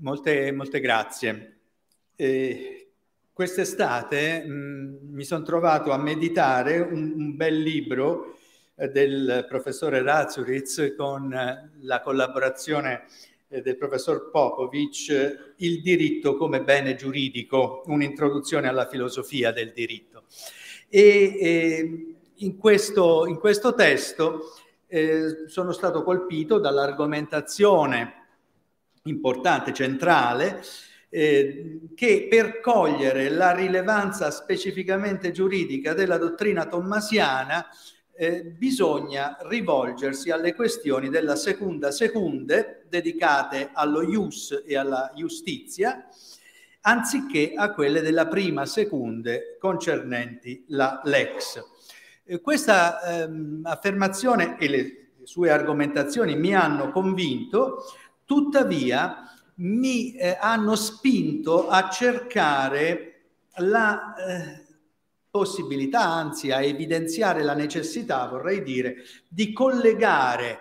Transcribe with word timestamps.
molte, 0.00 0.52
molte 0.52 0.80
grazie. 0.80 1.58
Eh, 2.16 2.90
quest'estate 3.32 4.44
mh, 4.44 4.98
mi 5.12 5.24
sono 5.24 5.42
trovato 5.44 5.92
a 5.92 5.98
meditare 5.98 6.78
un, 6.80 7.14
un 7.16 7.36
bel 7.36 7.58
libro 7.58 8.36
eh, 8.74 8.88
del 8.88 9.46
professore 9.48 10.02
Razuritz 10.02 10.94
con 10.96 11.32
eh, 11.32 11.70
la 11.80 12.00
collaborazione 12.00 13.04
eh, 13.48 13.62
del 13.62 13.76
professor 13.76 14.30
Popovic, 14.30 15.54
Il 15.56 15.82
diritto 15.82 16.36
come 16.36 16.62
bene 16.62 16.94
giuridico, 16.94 17.82
un'introduzione 17.86 18.68
alla 18.68 18.88
filosofia 18.88 19.52
del 19.52 19.72
diritto. 19.72 20.24
E, 20.88 21.38
e 21.40 22.14
in, 22.34 22.56
questo, 22.56 23.26
in, 23.26 23.38
questo, 23.38 23.74
testo 23.74 24.54
eh, 24.86 25.44
sono 25.46 25.72
stato 25.72 26.02
colpito 26.02 26.58
dall'argomentazione 26.58 28.19
importante, 29.04 29.72
centrale, 29.72 30.62
eh, 31.08 31.88
che 31.94 32.26
per 32.28 32.60
cogliere 32.60 33.28
la 33.30 33.52
rilevanza 33.52 34.30
specificamente 34.30 35.32
giuridica 35.32 35.92
della 35.92 36.18
dottrina 36.18 36.66
tommasiana 36.66 37.66
eh, 38.14 38.44
bisogna 38.44 39.38
rivolgersi 39.40 40.30
alle 40.30 40.54
questioni 40.54 41.08
della 41.08 41.36
seconda 41.36 41.90
secunde 41.90 42.84
dedicate 42.88 43.70
allo 43.72 44.02
ius 44.02 44.62
e 44.66 44.76
alla 44.76 45.10
giustizia, 45.16 46.06
anziché 46.82 47.54
a 47.56 47.72
quelle 47.72 48.02
della 48.02 48.26
prima 48.26 48.66
secunde 48.66 49.56
concernenti 49.58 50.64
la 50.68 51.00
lex. 51.04 51.64
Eh, 52.24 52.40
questa 52.40 53.00
ehm, 53.22 53.62
affermazione 53.64 54.58
e 54.58 54.68
le 54.68 54.94
sue 55.24 55.50
argomentazioni 55.50 56.36
mi 56.36 56.54
hanno 56.54 56.90
convinto, 56.90 57.84
tuttavia 58.30 59.28
mi 59.56 60.14
eh, 60.14 60.38
hanno 60.40 60.76
spinto 60.76 61.66
a 61.66 61.88
cercare 61.88 63.22
la 63.56 64.14
eh, 64.14 64.66
possibilità, 65.28 66.02
anzi 66.02 66.52
a 66.52 66.62
evidenziare 66.62 67.42
la 67.42 67.54
necessità, 67.54 68.28
vorrei 68.28 68.62
dire, 68.62 68.98
di 69.26 69.52
collegare 69.52 70.60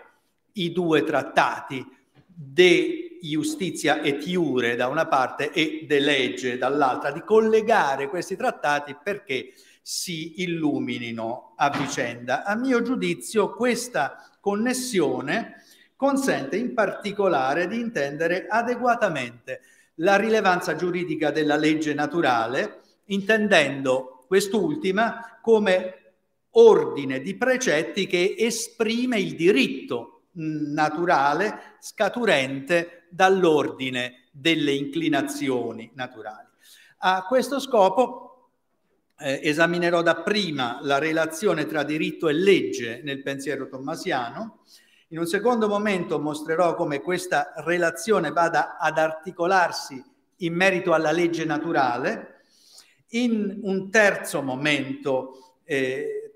i 0.53 0.71
due 0.71 1.03
trattati 1.03 1.85
de 2.25 3.19
Justizia 3.21 4.01
et 4.01 4.25
Iure 4.25 4.75
da 4.75 4.87
una 4.87 5.05
parte 5.05 5.51
e 5.51 5.85
de 5.87 5.99
Legge 5.99 6.57
dall'altra, 6.57 7.11
di 7.11 7.21
collegare 7.23 8.09
questi 8.09 8.35
trattati 8.35 8.97
perché 9.01 9.53
si 9.79 10.41
illuminino 10.41 11.53
a 11.55 11.69
vicenda. 11.69 12.43
A 12.45 12.55
mio 12.55 12.81
giudizio 12.81 13.53
questa 13.53 14.27
connessione 14.39 15.65
consente 15.99 16.55
in 16.55 16.73
particolare 16.73 17.67
di 17.67 17.77
intendere 17.77 18.47
adeguatamente 18.47 19.59
la 19.95 20.15
rilevanza 20.15 20.77
giuridica 20.77 21.29
della 21.29 21.57
legge 21.57 21.93
naturale, 21.93 22.79
intendendo 23.07 24.23
quest'ultima 24.25 25.39
come 25.41 26.13
ordine 26.51 27.19
di 27.19 27.35
precetti 27.35 28.07
che 28.07 28.33
esprime 28.37 29.19
il 29.19 29.35
diritto 29.35 30.27
naturale 30.35 31.75
scaturente 31.81 33.07
dall'ordine 33.09 34.29
delle 34.31 34.71
inclinazioni 34.71 35.91
naturali. 35.95 36.47
A 36.99 37.25
questo 37.25 37.59
scopo 37.59 38.51
eh, 39.17 39.41
esaminerò 39.43 40.01
dapprima 40.01 40.79
la 40.81 40.97
relazione 40.97 41.65
tra 41.65 41.83
diritto 41.83 42.29
e 42.29 42.33
legge 42.33 43.01
nel 43.03 43.21
pensiero 43.21 43.67
tommasiano, 43.67 44.61
in 45.11 45.17
un 45.17 45.25
secondo 45.25 45.67
momento 45.67 46.19
mostrerò 46.19 46.75
come 46.75 47.01
questa 47.01 47.53
relazione 47.57 48.31
vada 48.31 48.77
ad 48.77 48.97
articolarsi 48.97 50.03
in 50.37 50.53
merito 50.53 50.93
alla 50.93 51.11
legge 51.11 51.45
naturale, 51.45 52.43
in 53.09 53.59
un 53.63 53.89
terzo 53.89 54.41
momento 54.41 55.55
eh, 55.63 56.33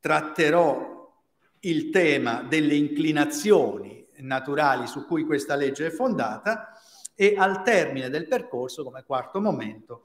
tratterò 0.00 0.96
il 1.60 1.90
tema 1.90 2.42
delle 2.42 2.74
inclinazioni 2.74 4.06
naturali 4.18 4.86
su 4.86 5.06
cui 5.06 5.24
questa 5.24 5.54
legge 5.54 5.86
è 5.86 5.90
fondata 5.90 6.78
e 7.14 7.34
al 7.36 7.62
termine 7.62 8.10
del 8.10 8.28
percorso, 8.28 8.84
come 8.84 9.02
quarto 9.04 9.40
momento, 9.40 10.04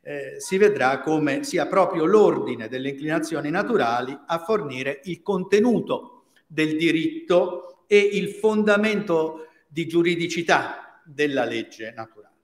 eh, 0.00 0.36
si 0.38 0.56
vedrà 0.56 1.00
come 1.00 1.44
sia 1.44 1.66
proprio 1.66 2.06
l'ordine 2.06 2.68
delle 2.68 2.88
inclinazioni 2.88 3.50
naturali 3.50 4.18
a 4.26 4.38
fornire 4.38 5.00
il 5.04 5.20
contenuto 5.20 6.17
del 6.48 6.76
diritto 6.76 7.84
e 7.86 7.98
il 7.98 8.30
fondamento 8.30 9.46
di 9.68 9.86
giuridicità 9.86 11.00
della 11.04 11.44
legge 11.44 11.92
naturale. 11.94 12.34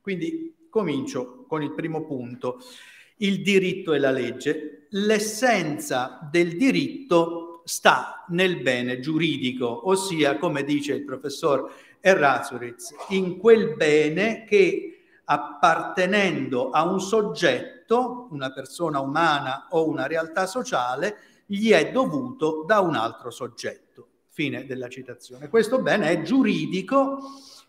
Quindi 0.00 0.54
Comincio 0.72 1.44
con 1.46 1.62
il 1.62 1.74
primo 1.74 2.02
punto, 2.06 2.58
il 3.16 3.42
diritto 3.42 3.92
e 3.92 3.98
la 3.98 4.10
legge. 4.10 4.86
L'essenza 4.92 6.26
del 6.30 6.56
diritto 6.56 7.60
sta 7.66 8.24
nel 8.28 8.62
bene 8.62 8.98
giuridico, 9.00 9.86
ossia, 9.90 10.38
come 10.38 10.64
dice 10.64 10.94
il 10.94 11.04
professor 11.04 11.70
Errazuritz, 12.00 12.94
in 13.10 13.36
quel 13.36 13.74
bene 13.76 14.46
che 14.46 15.02
appartenendo 15.24 16.70
a 16.70 16.90
un 16.90 17.02
soggetto, 17.02 18.28
una 18.30 18.50
persona 18.50 19.00
umana 19.00 19.66
o 19.72 19.86
una 19.86 20.06
realtà 20.06 20.46
sociale, 20.46 21.18
gli 21.46 21.70
è 21.70 21.90
dovuto 21.90 22.64
da 22.66 22.80
un 22.80 22.94
altro 22.94 23.30
soggetto. 23.30 24.08
Fine 24.28 24.64
della 24.64 24.88
citazione. 24.88 25.48
Questo 25.48 25.82
bene 25.82 26.08
è 26.08 26.22
giuridico 26.22 27.18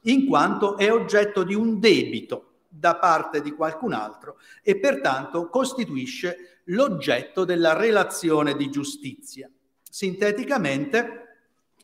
in 0.04 0.26
quanto 0.26 0.78
è 0.78 0.92
oggetto 0.92 1.44
di 1.44 1.54
un 1.54 1.80
debito 1.80 2.52
da 2.70 2.96
parte 2.96 3.42
di 3.42 3.52
qualcun 3.52 3.94
altro 3.94 4.38
e 4.62 4.80
pertanto 4.80 5.50
costituisce 5.50 6.62
l'oggetto 6.66 7.44
della 7.44 7.74
relazione 7.74 8.56
di 8.56 8.70
giustizia. 8.70 9.50
Sinteticamente, 9.84 11.24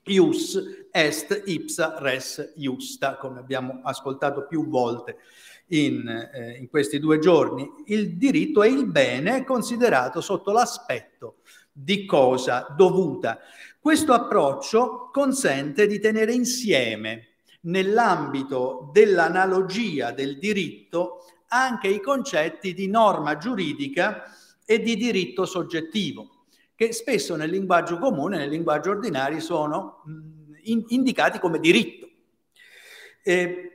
ius 0.06 0.88
est 0.92 1.44
ipsa 1.46 1.98
res 2.00 2.54
justa, 2.56 3.18
come 3.18 3.40
abbiamo 3.40 3.82
ascoltato 3.84 4.48
più 4.48 4.68
volte 4.68 5.18
in, 5.68 6.08
eh, 6.08 6.58
in 6.58 6.70
questi 6.70 7.00
due 7.00 7.20
giorni. 7.20 7.70
Il 7.86 8.18
diritto 8.18 8.64
è 8.64 8.68
il 8.68 8.88
bene 8.88 9.44
considerato 9.44 10.22
sotto 10.22 10.52
l'aspetto 10.52 11.38
di 11.82 12.06
cosa 12.06 12.68
dovuta. 12.76 13.40
Questo 13.80 14.14
approccio 14.14 15.10
consente 15.12 15.88
di 15.88 16.00
tenere 16.00 16.34
insieme 16.34 17.28
nell'ambito 17.62 18.90
dell'analogia 18.92 20.12
del 20.12 20.38
diritto 20.38 21.26
anche 21.48 21.88
i 21.88 22.02
concetti 22.02 22.74
di 22.74 22.88
norma 22.88 23.38
giuridica 23.38 24.24
e 24.66 24.80
di 24.80 24.96
diritto 24.96 25.46
soggettivo, 25.46 26.46
che 26.76 26.92
spesso 26.92 27.36
nel 27.36 27.50
linguaggio 27.50 27.98
comune, 27.98 28.38
nel 28.38 28.50
linguaggio 28.50 28.92
ordinario, 28.92 29.40
sono 29.40 30.04
in, 30.64 30.84
indicati 30.90 31.40
come 31.40 31.60
diritto. 31.60 32.08
Eh, 33.24 33.72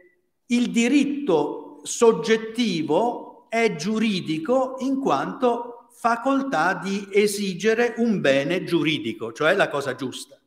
il 0.46 0.70
diritto 0.70 1.80
soggettivo 1.82 3.46
è 3.48 3.74
giuridico 3.74 4.76
in 4.80 5.00
quanto 5.00 5.73
facoltà 5.94 6.74
di 6.74 7.08
esigere 7.12 7.94
un 7.98 8.20
bene 8.20 8.64
giuridico, 8.64 9.32
cioè 9.32 9.54
la 9.54 9.68
cosa 9.68 9.94
giusta. 9.94 10.38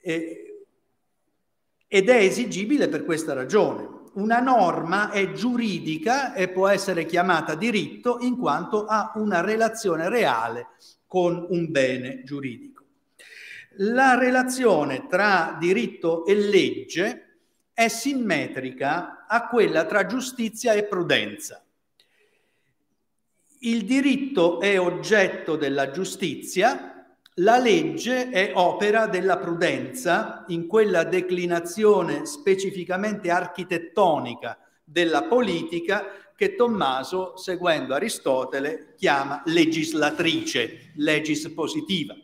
Eh, 0.00 0.64
ed 1.86 2.08
è 2.08 2.16
esigibile 2.16 2.88
per 2.88 3.04
questa 3.04 3.32
ragione. 3.32 3.98
Una 4.12 4.38
norma 4.38 5.10
è 5.10 5.32
giuridica 5.32 6.34
e 6.34 6.48
può 6.48 6.68
essere 6.68 7.04
chiamata 7.04 7.54
diritto 7.54 8.18
in 8.20 8.38
quanto 8.38 8.86
ha 8.86 9.12
una 9.16 9.40
relazione 9.40 10.08
reale 10.08 10.68
con 11.06 11.46
un 11.50 11.70
bene 11.70 12.22
giuridico. 12.24 12.84
La 13.78 14.16
relazione 14.16 15.06
tra 15.08 15.56
diritto 15.58 16.24
e 16.26 16.34
legge 16.34 17.38
è 17.72 17.88
simmetrica 17.88 19.26
a 19.26 19.48
quella 19.48 19.84
tra 19.84 20.06
giustizia 20.06 20.72
e 20.74 20.84
prudenza. 20.84 21.64
Il 23.62 23.84
diritto 23.84 24.58
è 24.58 24.80
oggetto 24.80 25.56
della 25.56 25.90
giustizia, 25.90 27.14
la 27.34 27.58
legge 27.58 28.30
è 28.30 28.52
opera 28.54 29.06
della 29.06 29.36
prudenza 29.36 30.46
in 30.48 30.66
quella 30.66 31.04
declinazione 31.04 32.24
specificamente 32.24 33.28
architettonica 33.30 34.56
della 34.82 35.24
politica 35.24 36.06
che 36.34 36.54
Tommaso, 36.54 37.36
seguendo 37.36 37.92
Aristotele, 37.92 38.94
chiama 38.96 39.42
legislatrice, 39.44 40.92
legis 40.96 41.46
positiva. 41.50 42.16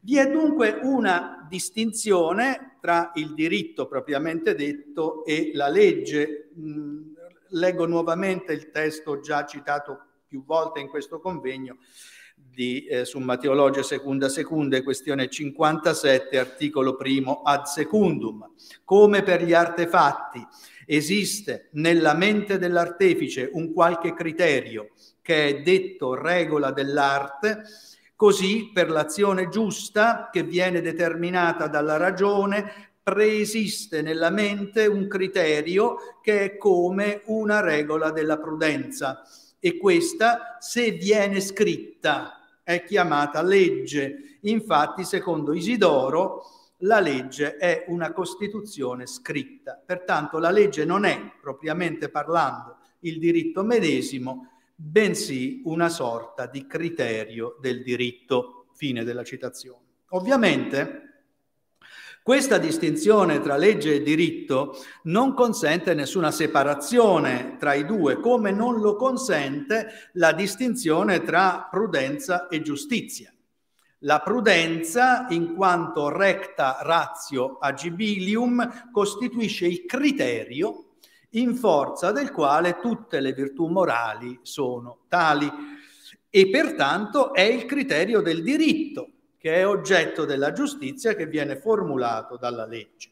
Vi 0.00 0.16
è 0.16 0.28
dunque 0.28 0.80
una 0.82 1.46
distinzione 1.48 2.76
tra 2.80 3.12
il 3.14 3.34
diritto 3.34 3.86
propriamente 3.86 4.56
detto 4.56 5.24
e 5.24 5.52
la 5.54 5.68
legge. 5.68 6.50
Mm, 6.58 7.12
leggo 7.50 7.86
nuovamente 7.86 8.52
il 8.52 8.72
testo 8.72 9.20
già 9.20 9.46
citato 9.46 10.06
più 10.30 10.44
volte 10.44 10.78
in 10.78 10.86
questo 10.86 11.18
convegno 11.18 11.78
di 12.36 12.86
eh, 12.86 13.04
Summa 13.04 13.36
Teologia 13.36 13.82
Secunda 13.82 14.30
questione 14.84 15.28
57, 15.28 16.38
articolo 16.38 16.94
primo 16.94 17.42
ad 17.42 17.64
secundum. 17.64 18.52
Come 18.84 19.24
per 19.24 19.42
gli 19.42 19.52
artefatti 19.52 20.46
esiste 20.86 21.70
nella 21.72 22.14
mente 22.14 22.58
dell'artefice 22.58 23.50
un 23.52 23.72
qualche 23.72 24.14
criterio 24.14 24.90
che 25.20 25.48
è 25.48 25.62
detto 25.62 26.14
regola 26.14 26.70
dell'arte, 26.70 27.64
così 28.14 28.70
per 28.72 28.88
l'azione 28.88 29.48
giusta 29.48 30.30
che 30.30 30.44
viene 30.44 30.80
determinata 30.80 31.66
dalla 31.66 31.96
ragione 31.96 32.92
preesiste 33.02 34.00
nella 34.00 34.30
mente 34.30 34.86
un 34.86 35.08
criterio 35.08 35.96
che 36.22 36.44
è 36.44 36.56
come 36.56 37.22
una 37.24 37.60
regola 37.60 38.12
della 38.12 38.38
prudenza 38.38 39.24
e 39.60 39.76
questa 39.76 40.56
se 40.58 40.90
viene 40.92 41.40
scritta 41.40 42.60
è 42.64 42.82
chiamata 42.82 43.42
legge. 43.42 44.38
Infatti, 44.42 45.04
secondo 45.04 45.52
Isidoro, 45.52 46.42
la 46.78 46.98
legge 46.98 47.56
è 47.56 47.84
una 47.88 48.12
costituzione 48.12 49.06
scritta. 49.06 49.80
Pertanto 49.84 50.38
la 50.38 50.50
legge 50.50 50.84
non 50.84 51.04
è, 51.04 51.20
propriamente 51.40 52.08
parlando, 52.08 52.78
il 53.00 53.18
diritto 53.18 53.62
medesimo, 53.62 54.48
bensì 54.74 55.60
una 55.64 55.88
sorta 55.88 56.46
di 56.46 56.66
criterio 56.66 57.56
del 57.60 57.82
diritto. 57.82 58.54
Fine 58.72 59.04
della 59.04 59.24
citazione. 59.24 59.84
Ovviamente 60.10 61.09
questa 62.30 62.58
distinzione 62.58 63.40
tra 63.40 63.56
legge 63.56 63.94
e 63.94 64.02
diritto 64.04 64.76
non 65.02 65.34
consente 65.34 65.94
nessuna 65.94 66.30
separazione 66.30 67.56
tra 67.58 67.74
i 67.74 67.84
due, 67.84 68.20
come 68.20 68.52
non 68.52 68.78
lo 68.78 68.94
consente 68.94 70.10
la 70.12 70.30
distinzione 70.30 71.24
tra 71.24 71.66
prudenza 71.68 72.46
e 72.46 72.62
giustizia. 72.62 73.34
La 74.02 74.20
prudenza, 74.20 75.26
in 75.30 75.56
quanto 75.56 76.08
recta 76.08 76.78
ratio 76.82 77.58
agibilium, 77.58 78.92
costituisce 78.92 79.66
il 79.66 79.84
criterio 79.84 80.90
in 81.30 81.56
forza 81.56 82.12
del 82.12 82.30
quale 82.30 82.78
tutte 82.80 83.18
le 83.18 83.32
virtù 83.32 83.66
morali 83.66 84.38
sono 84.42 85.00
tali 85.08 85.50
e 86.30 86.48
pertanto 86.48 87.34
è 87.34 87.42
il 87.42 87.64
criterio 87.64 88.20
del 88.20 88.44
diritto 88.44 89.14
che 89.40 89.54
è 89.54 89.66
oggetto 89.66 90.26
della 90.26 90.52
giustizia 90.52 91.14
che 91.14 91.24
viene 91.26 91.56
formulato 91.56 92.36
dalla 92.36 92.66
legge. 92.66 93.08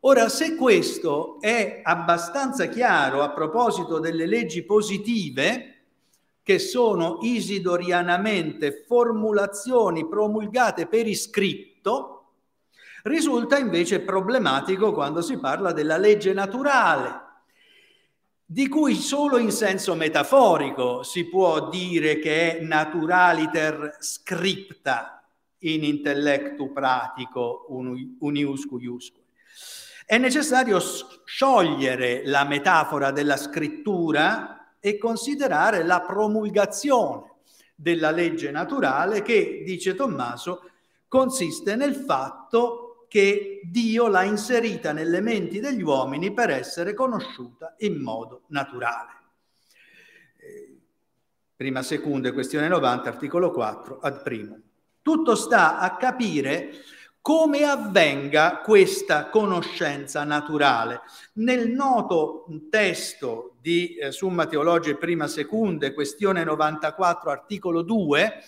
Ora, 0.00 0.28
se 0.28 0.54
questo 0.54 1.40
è 1.40 1.80
abbastanza 1.82 2.66
chiaro 2.66 3.22
a 3.22 3.30
proposito 3.30 3.98
delle 3.98 4.26
leggi 4.26 4.62
positive, 4.64 5.76
che 6.42 6.58
sono 6.58 7.20
isidorianamente 7.22 8.84
formulazioni 8.86 10.06
promulgate 10.06 10.86
per 10.86 11.06
iscritto, 11.06 12.32
risulta 13.04 13.56
invece 13.56 14.00
problematico 14.00 14.92
quando 14.92 15.22
si 15.22 15.38
parla 15.38 15.72
della 15.72 15.96
legge 15.96 16.34
naturale, 16.34 17.28
di 18.44 18.68
cui 18.68 18.94
solo 18.94 19.38
in 19.38 19.52
senso 19.52 19.94
metaforico 19.94 21.02
si 21.02 21.24
può 21.28 21.70
dire 21.70 22.18
che 22.18 22.58
è 22.58 22.62
naturaliter 22.62 23.96
scripta 24.00 25.14
in 25.60 25.84
intellectu 25.84 26.72
pratico 26.72 27.66
uniuscu 27.68 28.78
iusque. 28.78 29.20
È 30.06 30.18
necessario 30.18 30.80
sciogliere 30.80 32.22
la 32.24 32.44
metafora 32.44 33.10
della 33.10 33.36
scrittura 33.36 34.76
e 34.80 34.98
considerare 34.98 35.84
la 35.84 36.00
promulgazione 36.00 37.36
della 37.74 38.10
legge 38.10 38.50
naturale 38.50 39.22
che, 39.22 39.62
dice 39.64 39.94
Tommaso, 39.94 40.70
consiste 41.06 41.76
nel 41.76 41.94
fatto 41.94 43.06
che 43.08 43.60
Dio 43.64 44.06
l'ha 44.06 44.22
inserita 44.22 44.92
nelle 44.92 45.20
menti 45.20 45.60
degli 45.60 45.82
uomini 45.82 46.32
per 46.32 46.50
essere 46.50 46.94
conosciuta 46.94 47.74
in 47.78 48.00
modo 48.00 48.42
naturale. 48.48 49.10
Eh, 50.36 50.78
prima 51.56 51.82
seconda, 51.82 52.32
questione 52.32 52.68
90, 52.68 53.08
articolo 53.08 53.50
4, 53.50 53.98
ad 54.00 54.22
primo. 54.22 54.60
Tutto 55.02 55.34
sta 55.34 55.78
a 55.78 55.96
capire 55.96 56.72
come 57.22 57.64
avvenga 57.64 58.60
questa 58.62 59.30
conoscenza 59.30 60.24
naturale. 60.24 61.00
Nel 61.34 61.70
noto 61.70 62.46
testo 62.68 63.56
di 63.60 63.96
eh, 63.96 64.12
Summa 64.12 64.46
Teologica 64.46 64.98
prima 64.98 65.26
secunde, 65.26 65.94
questione 65.94 66.44
94, 66.44 67.30
articolo 67.30 67.82
2, 67.82 68.42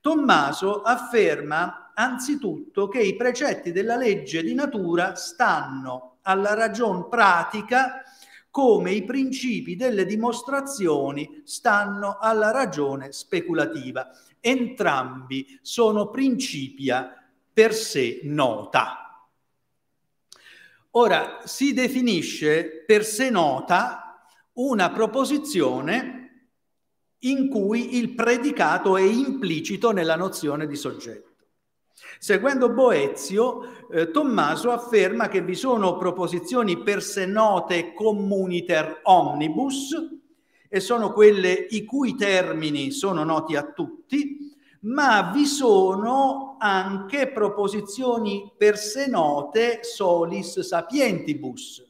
Tommaso 0.00 0.80
afferma 0.80 1.92
anzitutto 1.94 2.88
che 2.88 3.02
i 3.02 3.14
precetti 3.14 3.70
della 3.70 3.96
legge 3.96 4.42
di 4.42 4.54
natura 4.54 5.14
stanno 5.14 6.16
alla 6.22 6.54
ragion 6.54 7.10
pratica 7.10 8.02
come 8.50 8.92
i 8.92 9.04
principi 9.04 9.76
delle 9.76 10.06
dimostrazioni 10.06 11.42
stanno 11.44 12.16
alla 12.18 12.50
ragione 12.50 13.12
speculativa. 13.12 14.10
Entrambi 14.40 15.58
sono 15.62 16.08
principia 16.10 17.14
per 17.52 17.74
sé 17.74 18.20
nota. 18.24 19.28
Ora 20.92 21.42
si 21.44 21.72
definisce 21.72 22.84
per 22.84 23.04
sé 23.04 23.30
nota 23.30 24.24
una 24.54 24.90
proposizione 24.90 26.48
in 27.20 27.48
cui 27.48 27.96
il 27.96 28.14
predicato 28.14 28.96
è 28.96 29.02
implicito 29.02 29.92
nella 29.92 30.16
nozione 30.16 30.66
di 30.66 30.74
soggetto. 30.74 31.28
Seguendo 32.18 32.70
Boezio, 32.70 33.88
eh, 33.90 34.10
Tommaso 34.10 34.70
afferma 34.70 35.28
che 35.28 35.42
vi 35.42 35.54
sono 35.54 35.96
proposizioni 35.96 36.82
per 36.82 37.02
sé 37.02 37.26
note 37.26 37.92
communiter 37.92 39.00
omnibus, 39.04 40.19
e 40.72 40.78
sono 40.78 41.12
quelle 41.12 41.50
i 41.50 41.84
cui 41.84 42.14
termini 42.14 42.92
sono 42.92 43.24
noti 43.24 43.56
a 43.56 43.72
tutti, 43.72 44.54
ma 44.82 45.32
vi 45.34 45.44
sono 45.44 46.56
anche 46.60 47.32
proposizioni 47.32 48.52
per 48.56 48.78
sé 48.78 49.08
note 49.08 49.80
solis 49.82 50.60
sapientibus 50.60 51.84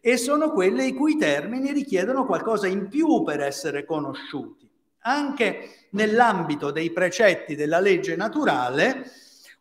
e 0.00 0.16
sono 0.16 0.52
quelle 0.52 0.86
i 0.86 0.94
cui 0.94 1.16
termini 1.16 1.72
richiedono 1.72 2.26
qualcosa 2.26 2.68
in 2.68 2.88
più 2.88 3.24
per 3.24 3.40
essere 3.40 3.84
conosciuti. 3.84 4.70
Anche 5.00 5.88
nell'ambito 5.90 6.70
dei 6.70 6.92
precetti 6.92 7.56
della 7.56 7.80
legge 7.80 8.14
naturale, 8.14 9.10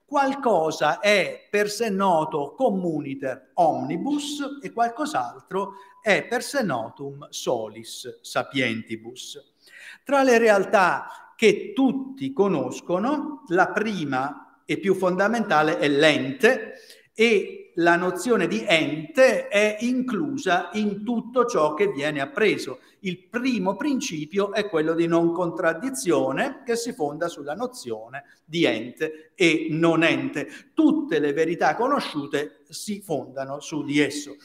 qualcosa 0.06 1.00
è 1.00 1.48
per 1.50 1.72
sé 1.72 1.90
noto 1.90 2.54
communiter 2.56 3.54
omnibus 3.56 4.60
e 4.62 4.72
qualcos'altro 4.72 5.74
è 6.06 6.24
per 6.28 6.44
sé 6.44 6.62
notum 6.62 7.26
solis 7.32 8.20
sapientibus. 8.22 9.56
Tra 10.04 10.22
le 10.22 10.38
realtà 10.38 11.34
che 11.36 11.72
tutti 11.74 12.32
conoscono, 12.32 13.44
la 13.48 13.72
prima 13.72 14.62
e 14.66 14.78
più 14.78 14.94
fondamentale 14.94 15.80
è 15.80 15.88
l'ente 15.88 16.74
e 17.16 17.72
la 17.78 17.96
nozione 17.96 18.46
di 18.46 18.64
ente 18.68 19.48
è 19.48 19.78
inclusa 19.80 20.70
in 20.74 21.04
tutto 21.04 21.46
ciò 21.46 21.74
che 21.74 21.88
viene 21.92 22.22
appreso. 22.22 22.82
Il 23.00 23.28
primo 23.28 23.76
principio 23.76 24.54
è 24.54 24.70
quello 24.70 24.94
di 24.94 25.08
non 25.08 25.32
contraddizione 25.32 26.62
che 26.64 26.76
si 26.76 26.94
fonda 26.94 27.28
sulla 27.28 27.56
nozione 27.56 28.26
di 28.46 28.64
ente 28.64 29.32
e 29.34 29.70
non 29.72 30.04
ente. 30.04 30.70
Tutte 30.76 31.18
le 31.18 31.34
verità 31.34 31.76
conosciute 31.76 32.62
si 32.70 33.02
fondano 33.02 33.60
su 33.60 33.84
di 33.84 34.00
esso. 34.00 34.36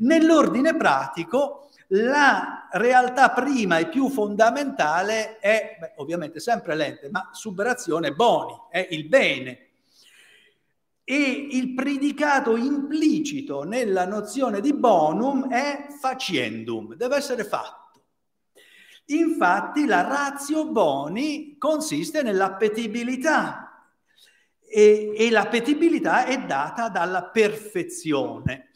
Nell'ordine 0.00 0.76
pratico 0.76 1.70
la 1.88 2.68
realtà 2.72 3.30
prima 3.30 3.78
e 3.78 3.88
più 3.88 4.08
fondamentale 4.10 5.38
è, 5.38 5.76
beh, 5.80 5.92
ovviamente 5.96 6.40
sempre 6.40 6.74
l'ente, 6.74 7.08
ma 7.10 7.30
suberazione 7.32 8.12
boni, 8.12 8.54
è 8.70 8.86
il 8.90 9.08
bene. 9.08 9.66
E 11.04 11.48
il 11.52 11.72
predicato 11.72 12.56
implicito 12.56 13.62
nella 13.62 14.06
nozione 14.06 14.60
di 14.60 14.74
bonum 14.74 15.48
è 15.48 15.86
faciendum, 15.98 16.94
deve 16.94 17.16
essere 17.16 17.44
fatto. 17.44 18.02
Infatti 19.06 19.86
la 19.86 20.02
ratio 20.02 20.70
boni 20.70 21.56
consiste 21.56 22.22
nell'appetibilità 22.22 23.86
e, 24.68 25.14
e 25.16 25.30
l'appetibilità 25.30 26.26
è 26.26 26.44
data 26.44 26.90
dalla 26.90 27.24
perfezione. 27.24 28.68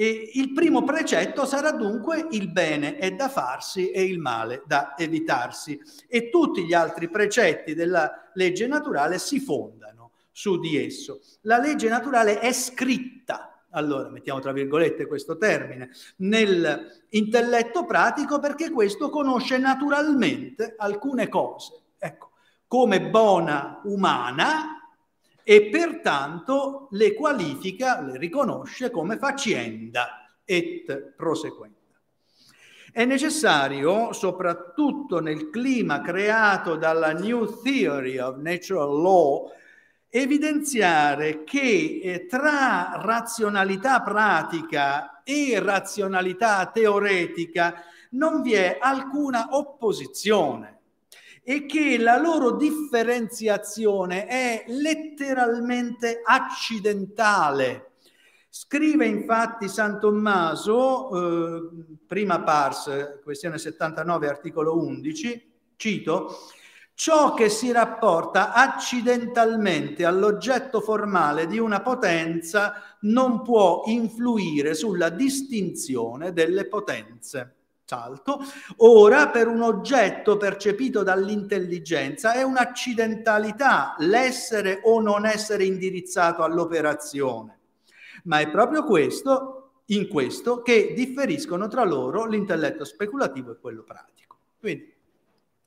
E 0.00 0.30
il 0.34 0.52
primo 0.52 0.84
precetto 0.84 1.44
sarà 1.44 1.72
dunque 1.72 2.28
il 2.30 2.52
bene 2.52 2.98
è 2.98 3.10
da 3.10 3.28
farsi 3.28 3.90
e 3.90 4.04
il 4.04 4.20
male 4.20 4.62
da 4.64 4.94
evitarsi. 4.96 5.76
E 6.06 6.30
tutti 6.30 6.64
gli 6.64 6.72
altri 6.72 7.10
precetti 7.10 7.74
della 7.74 8.30
legge 8.34 8.68
naturale 8.68 9.18
si 9.18 9.40
fondano 9.40 10.12
su 10.30 10.60
di 10.60 10.76
esso. 10.80 11.18
La 11.40 11.58
legge 11.58 11.88
naturale 11.88 12.38
è 12.38 12.52
scritta, 12.52 13.64
allora 13.70 14.08
mettiamo 14.08 14.38
tra 14.38 14.52
virgolette 14.52 15.04
questo 15.06 15.36
termine, 15.36 15.90
nell'intelletto 16.18 17.84
pratico 17.84 18.38
perché 18.38 18.70
questo 18.70 19.10
conosce 19.10 19.58
naturalmente 19.58 20.76
alcune 20.76 21.28
cose. 21.28 21.72
Ecco, 21.98 22.30
come 22.68 23.10
buona 23.10 23.80
umana 23.82 24.77
e 25.50 25.70
pertanto 25.70 26.88
le 26.90 27.14
qualifica, 27.14 28.02
le 28.02 28.18
riconosce 28.18 28.90
come 28.90 29.16
facienda 29.16 30.36
et 30.44 31.14
prosequenta. 31.16 31.98
È 32.92 33.06
necessario, 33.06 34.12
soprattutto 34.12 35.20
nel 35.20 35.48
clima 35.48 36.02
creato 36.02 36.76
dalla 36.76 37.14
New 37.14 37.62
Theory 37.62 38.18
of 38.18 38.36
Natural 38.36 39.00
Law, 39.00 39.50
evidenziare 40.10 41.44
che 41.44 42.00
eh, 42.02 42.26
tra 42.26 43.00
razionalità 43.02 44.02
pratica 44.02 45.22
e 45.22 45.58
razionalità 45.60 46.66
teoretica 46.66 47.84
non 48.10 48.42
vi 48.42 48.52
è 48.52 48.76
alcuna 48.78 49.48
opposizione 49.52 50.77
e 51.48 51.64
che 51.64 51.96
la 51.96 52.18
loro 52.18 52.56
differenziazione 52.56 54.26
è 54.26 54.64
letteralmente 54.66 56.20
accidentale. 56.22 57.92
Scrive 58.50 59.06
infatti 59.06 59.66
San 59.66 59.98
Tommaso, 59.98 61.08
eh, 61.08 61.68
prima 62.06 62.42
pars, 62.42 63.20
questione 63.24 63.56
79, 63.56 64.28
articolo 64.28 64.76
11, 64.76 65.52
cito, 65.76 66.36
ciò 66.92 67.32
che 67.32 67.48
si 67.48 67.72
rapporta 67.72 68.52
accidentalmente 68.52 70.04
all'oggetto 70.04 70.82
formale 70.82 71.46
di 71.46 71.58
una 71.58 71.80
potenza 71.80 72.74
non 73.00 73.40
può 73.40 73.84
influire 73.86 74.74
sulla 74.74 75.08
distinzione 75.08 76.34
delle 76.34 76.66
potenze. 76.66 77.57
Salto. 77.88 78.40
Ora, 78.78 79.30
per 79.30 79.48
un 79.48 79.62
oggetto 79.62 80.36
percepito 80.36 81.02
dall'intelligenza 81.02 82.34
è 82.34 82.42
un'accidentalità 82.42 83.94
l'essere 84.00 84.80
o 84.84 85.00
non 85.00 85.24
essere 85.24 85.64
indirizzato 85.64 86.42
all'operazione, 86.42 87.58
ma 88.24 88.40
è 88.40 88.50
proprio 88.50 88.84
questo, 88.84 89.84
in 89.86 90.06
questo, 90.06 90.60
che 90.60 90.92
differiscono 90.94 91.66
tra 91.66 91.82
loro 91.82 92.26
l'intelletto 92.26 92.84
speculativo 92.84 93.52
e 93.52 93.58
quello 93.58 93.84
pratico. 93.84 94.36
Quindi, 94.60 94.94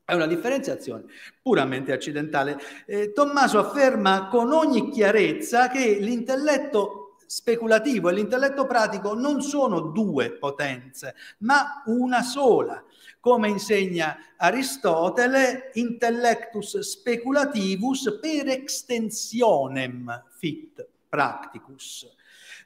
è 0.05 0.13
una 0.13 0.27
differenziazione 0.27 1.05
puramente 1.41 1.91
accidentale. 1.91 2.59
Eh, 2.85 3.13
Tommaso 3.13 3.57
afferma 3.57 4.27
con 4.27 4.51
ogni 4.51 4.91
chiarezza 4.91 5.69
che 5.69 5.97
l'intelletto 5.99 7.00
speculativo 7.31 8.09
e 8.09 8.13
l'intelletto 8.13 8.65
pratico 8.65 9.13
non 9.13 9.41
sono 9.41 9.79
due 9.79 10.33
potenze, 10.33 11.15
ma 11.39 11.81
una 11.85 12.23
sola. 12.23 12.83
Come 13.21 13.47
insegna 13.47 14.17
Aristotele, 14.35 15.71
intellectus 15.75 16.77
speculativus 16.79 18.19
per 18.19 18.49
extensionem 18.49 20.25
fit 20.37 20.85
practicus. 21.07 22.05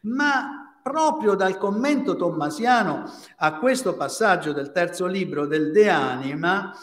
Ma 0.02 0.80
proprio 0.82 1.36
dal 1.36 1.60
commento 1.60 2.16
tommasiano 2.16 3.04
a 3.38 3.60
questo 3.60 3.96
passaggio 3.96 4.52
del 4.52 4.72
terzo 4.72 5.06
libro 5.06 5.46
del 5.46 5.72
De 5.72 5.90
Anima, 5.90 6.76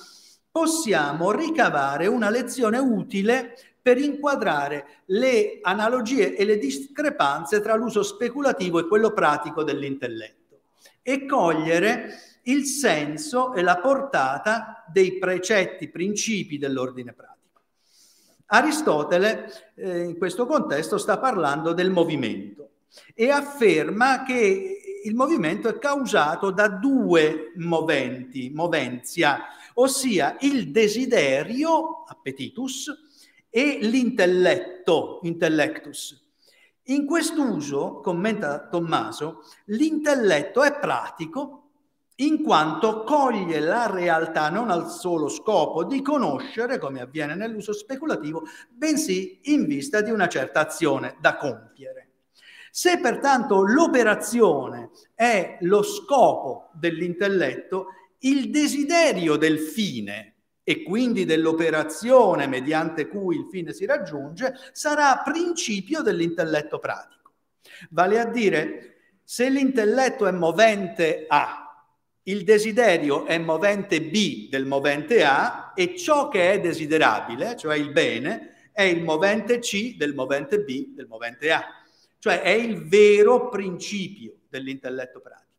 possiamo 0.52 1.32
ricavare 1.32 2.06
una 2.06 2.30
lezione 2.30 2.78
utile 2.78 3.56
per 3.82 3.98
inquadrare 3.98 5.02
le 5.06 5.58
analogie 5.60 6.36
e 6.36 6.44
le 6.44 6.56
discrepanze 6.56 7.60
tra 7.60 7.74
l'uso 7.74 8.04
speculativo 8.04 8.78
e 8.78 8.86
quello 8.86 9.12
pratico 9.12 9.64
dell'intelletto 9.64 10.60
e 11.02 11.26
cogliere 11.26 12.38
il 12.44 12.64
senso 12.64 13.52
e 13.54 13.62
la 13.62 13.78
portata 13.78 14.84
dei 14.92 15.18
precetti, 15.18 15.88
principi 15.88 16.58
dell'ordine 16.58 17.12
pratico. 17.12 17.60
Aristotele 18.46 19.72
eh, 19.74 20.02
in 20.02 20.18
questo 20.18 20.46
contesto 20.46 20.98
sta 20.98 21.18
parlando 21.18 21.72
del 21.72 21.90
movimento 21.90 22.70
e 23.14 23.30
afferma 23.30 24.22
che 24.24 25.00
il 25.04 25.14
movimento 25.14 25.68
è 25.68 25.78
causato 25.78 26.50
da 26.50 26.68
due 26.68 27.52
moventi, 27.56 28.50
movenzia, 28.50 29.40
ossia 29.74 30.36
il 30.40 30.70
desiderio, 30.70 32.04
appetitus, 32.06 33.10
e 33.54 33.80
l'intelletto, 33.82 35.20
intellectus. 35.24 36.18
In 36.84 37.04
quest'uso, 37.04 38.00
commenta 38.00 38.66
Tommaso, 38.68 39.42
l'intelletto 39.66 40.62
è 40.62 40.78
pratico 40.78 41.58
in 42.16 42.42
quanto 42.42 43.04
coglie 43.04 43.60
la 43.60 43.90
realtà 43.90 44.48
non 44.48 44.70
al 44.70 44.90
solo 44.90 45.28
scopo 45.28 45.84
di 45.84 46.00
conoscere, 46.00 46.78
come 46.78 47.02
avviene 47.02 47.34
nell'uso 47.34 47.74
speculativo, 47.74 48.44
bensì 48.70 49.40
in 49.44 49.66
vista 49.66 50.00
di 50.00 50.10
una 50.10 50.28
certa 50.28 50.60
azione 50.60 51.16
da 51.20 51.36
compiere. 51.36 52.08
Se 52.70 53.00
pertanto 53.00 53.62
l'operazione 53.62 54.90
è 55.14 55.58
lo 55.60 55.82
scopo 55.82 56.70
dell'intelletto, 56.72 57.88
il 58.20 58.50
desiderio 58.50 59.36
del 59.36 59.58
fine 59.58 60.31
e 60.64 60.82
quindi 60.82 61.24
dell'operazione 61.24 62.46
mediante 62.46 63.08
cui 63.08 63.36
il 63.36 63.48
fine 63.50 63.72
si 63.72 63.84
raggiunge 63.84 64.54
sarà 64.72 65.22
principio 65.24 66.02
dell'intelletto 66.02 66.78
pratico. 66.78 67.32
Vale 67.90 68.20
a 68.20 68.26
dire, 68.26 68.96
se 69.24 69.48
l'intelletto 69.48 70.26
è 70.26 70.30
movente 70.30 71.24
A, 71.28 71.62
il 72.24 72.44
desiderio 72.44 73.26
è 73.26 73.38
movente 73.38 74.00
B 74.00 74.48
del 74.48 74.64
movente 74.64 75.24
A 75.24 75.72
e 75.74 75.96
ciò 75.96 76.28
che 76.28 76.52
è 76.52 76.60
desiderabile, 76.60 77.56
cioè 77.56 77.76
il 77.76 77.90
bene, 77.90 78.70
è 78.72 78.82
il 78.82 79.02
movente 79.02 79.58
C 79.58 79.96
del 79.96 80.14
movente 80.14 80.60
B 80.60 80.94
del 80.94 81.06
movente 81.06 81.50
A. 81.50 81.64
Cioè 82.18 82.40
è 82.42 82.50
il 82.50 82.86
vero 82.86 83.48
principio 83.48 84.42
dell'intelletto 84.48 85.20
pratico. 85.20 85.51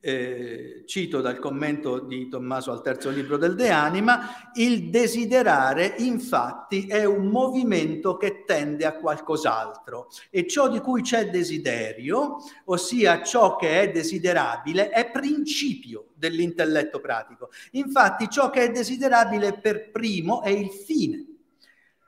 Eh, 0.00 0.84
cito 0.86 1.20
dal 1.20 1.40
commento 1.40 1.98
di 1.98 2.28
Tommaso 2.28 2.70
al 2.70 2.82
terzo 2.82 3.10
libro 3.10 3.36
del 3.36 3.56
De 3.56 3.70
Anima, 3.70 4.50
il 4.54 4.90
desiderare 4.90 5.96
infatti 5.98 6.86
è 6.86 7.04
un 7.04 7.26
movimento 7.26 8.16
che 8.16 8.44
tende 8.46 8.86
a 8.86 8.94
qualcos'altro 8.94 10.06
e 10.30 10.46
ciò 10.46 10.68
di 10.68 10.78
cui 10.78 11.02
c'è 11.02 11.30
desiderio, 11.30 12.36
ossia 12.66 13.24
ciò 13.24 13.56
che 13.56 13.80
è 13.80 13.90
desiderabile, 13.90 14.90
è 14.90 15.10
principio 15.10 16.10
dell'intelletto 16.14 17.00
pratico. 17.00 17.50
Infatti 17.72 18.28
ciò 18.30 18.50
che 18.50 18.62
è 18.62 18.70
desiderabile 18.70 19.58
per 19.58 19.90
primo 19.90 20.42
è 20.42 20.50
il 20.50 20.70
fine, 20.70 21.26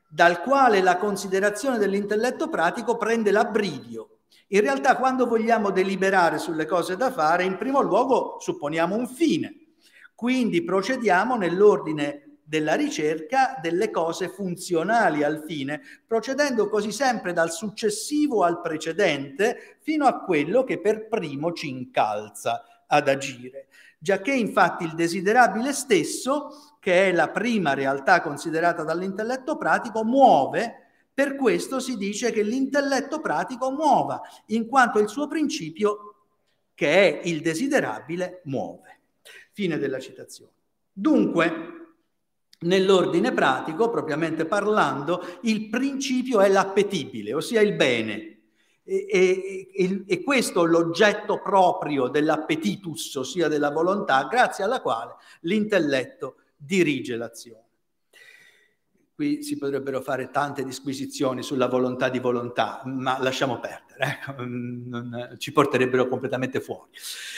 dal 0.08 0.42
quale 0.42 0.80
la 0.80 0.96
considerazione 0.96 1.76
dell'intelletto 1.76 2.48
pratico 2.48 2.96
prende 2.96 3.32
l'abbrivio 3.32 4.09
in 4.52 4.60
realtà 4.60 4.96
quando 4.96 5.26
vogliamo 5.26 5.70
deliberare 5.70 6.38
sulle 6.38 6.66
cose 6.66 6.96
da 6.96 7.12
fare, 7.12 7.44
in 7.44 7.56
primo 7.56 7.80
luogo 7.80 8.38
supponiamo 8.40 8.96
un 8.96 9.06
fine, 9.06 9.54
quindi 10.14 10.64
procediamo 10.64 11.36
nell'ordine 11.36 12.38
della 12.42 12.74
ricerca 12.74 13.60
delle 13.62 13.90
cose 13.90 14.28
funzionali 14.28 15.22
al 15.22 15.44
fine, 15.46 15.80
procedendo 16.04 16.68
così 16.68 16.90
sempre 16.90 17.32
dal 17.32 17.52
successivo 17.52 18.42
al 18.42 18.60
precedente 18.60 19.78
fino 19.82 20.04
a 20.06 20.24
quello 20.24 20.64
che 20.64 20.80
per 20.80 21.06
primo 21.06 21.52
ci 21.52 21.68
incalza 21.68 22.64
ad 22.88 23.08
agire. 23.08 23.68
Giacché 24.00 24.32
infatti 24.32 24.82
il 24.82 24.94
desiderabile 24.94 25.72
stesso, 25.72 26.76
che 26.80 27.08
è 27.08 27.12
la 27.12 27.28
prima 27.28 27.74
realtà 27.74 28.20
considerata 28.20 28.82
dall'intelletto 28.82 29.56
pratico, 29.56 30.02
muove 30.02 30.89
per 31.12 31.36
questo 31.36 31.80
si 31.80 31.96
dice 31.96 32.30
che 32.32 32.42
l'intelletto 32.42 33.20
pratico 33.20 33.70
muova, 33.70 34.20
in 34.46 34.66
quanto 34.66 34.98
il 34.98 35.08
suo 35.08 35.26
principio, 35.26 36.14
che 36.74 37.20
è 37.20 37.28
il 37.28 37.42
desiderabile, 37.42 38.40
muove. 38.44 39.00
Fine 39.52 39.78
della 39.78 39.98
citazione. 39.98 40.52
Dunque, 40.92 41.80
nell'ordine 42.60 43.32
pratico, 43.32 43.90
propriamente 43.90 44.46
parlando, 44.46 45.22
il 45.42 45.68
principio 45.68 46.40
è 46.40 46.48
l'appetibile, 46.48 47.34
ossia 47.34 47.60
il 47.60 47.74
bene. 47.74 48.38
E, 48.82 49.68
e, 49.72 50.04
e, 50.06 50.22
questo 50.22 50.64
è 50.64 50.68
l'oggetto 50.68 51.40
proprio 51.42 52.08
dell'appetitus, 52.08 53.14
ossia 53.16 53.46
della 53.46 53.70
volontà, 53.70 54.24
grazie 54.24 54.64
alla 54.64 54.80
quale 54.80 55.14
l'intelletto 55.42 56.36
dirige 56.56 57.16
l'azione. 57.16 57.68
Qui 59.20 59.42
si 59.42 59.58
potrebbero 59.58 60.00
fare 60.00 60.30
tante 60.30 60.64
disquisizioni 60.64 61.42
sulla 61.42 61.68
volontà 61.68 62.08
di 62.08 62.18
volontà, 62.20 62.80
ma 62.86 63.18
lasciamo 63.20 63.60
perdere, 63.60 64.18
ecco, 64.18 64.34
non, 64.38 65.34
ci 65.36 65.52
porterebbero 65.52 66.08
completamente 66.08 66.58
fuori. 66.58 66.88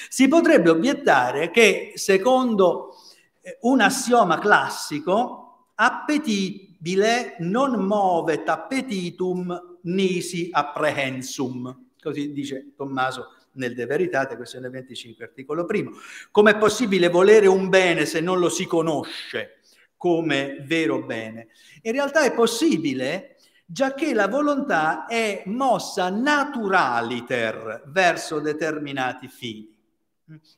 Si 0.08 0.28
potrebbe 0.28 0.70
obiettare 0.70 1.50
che 1.50 1.90
secondo 1.96 2.94
eh, 3.40 3.58
un 3.62 3.80
assioma 3.80 4.38
classico, 4.38 5.70
appetibile 5.74 7.34
non 7.40 7.72
movet 7.84 8.48
appetitum 8.48 9.78
nisi 9.82 10.50
apprehensum, 10.52 11.86
così 12.00 12.30
dice 12.30 12.74
Tommaso 12.76 13.26
nel 13.54 13.74
De 13.74 13.86
Veritate, 13.86 14.36
questione 14.36 14.70
25, 14.70 15.24
articolo 15.24 15.64
primo. 15.64 15.90
Com'è 16.30 16.56
possibile 16.58 17.08
volere 17.08 17.48
un 17.48 17.68
bene 17.68 18.06
se 18.06 18.20
non 18.20 18.38
lo 18.38 18.48
si 18.48 18.66
conosce? 18.66 19.61
Come 20.02 20.56
vero 20.66 21.04
bene. 21.04 21.50
In 21.82 21.92
realtà 21.92 22.24
è 22.24 22.34
possibile 22.34 23.36
giacché 23.64 24.12
la 24.12 24.26
volontà 24.26 25.06
è 25.06 25.44
mossa 25.46 26.10
naturaliter 26.10 27.84
verso 27.86 28.40
determinati 28.40 29.28
fini. 29.28 29.70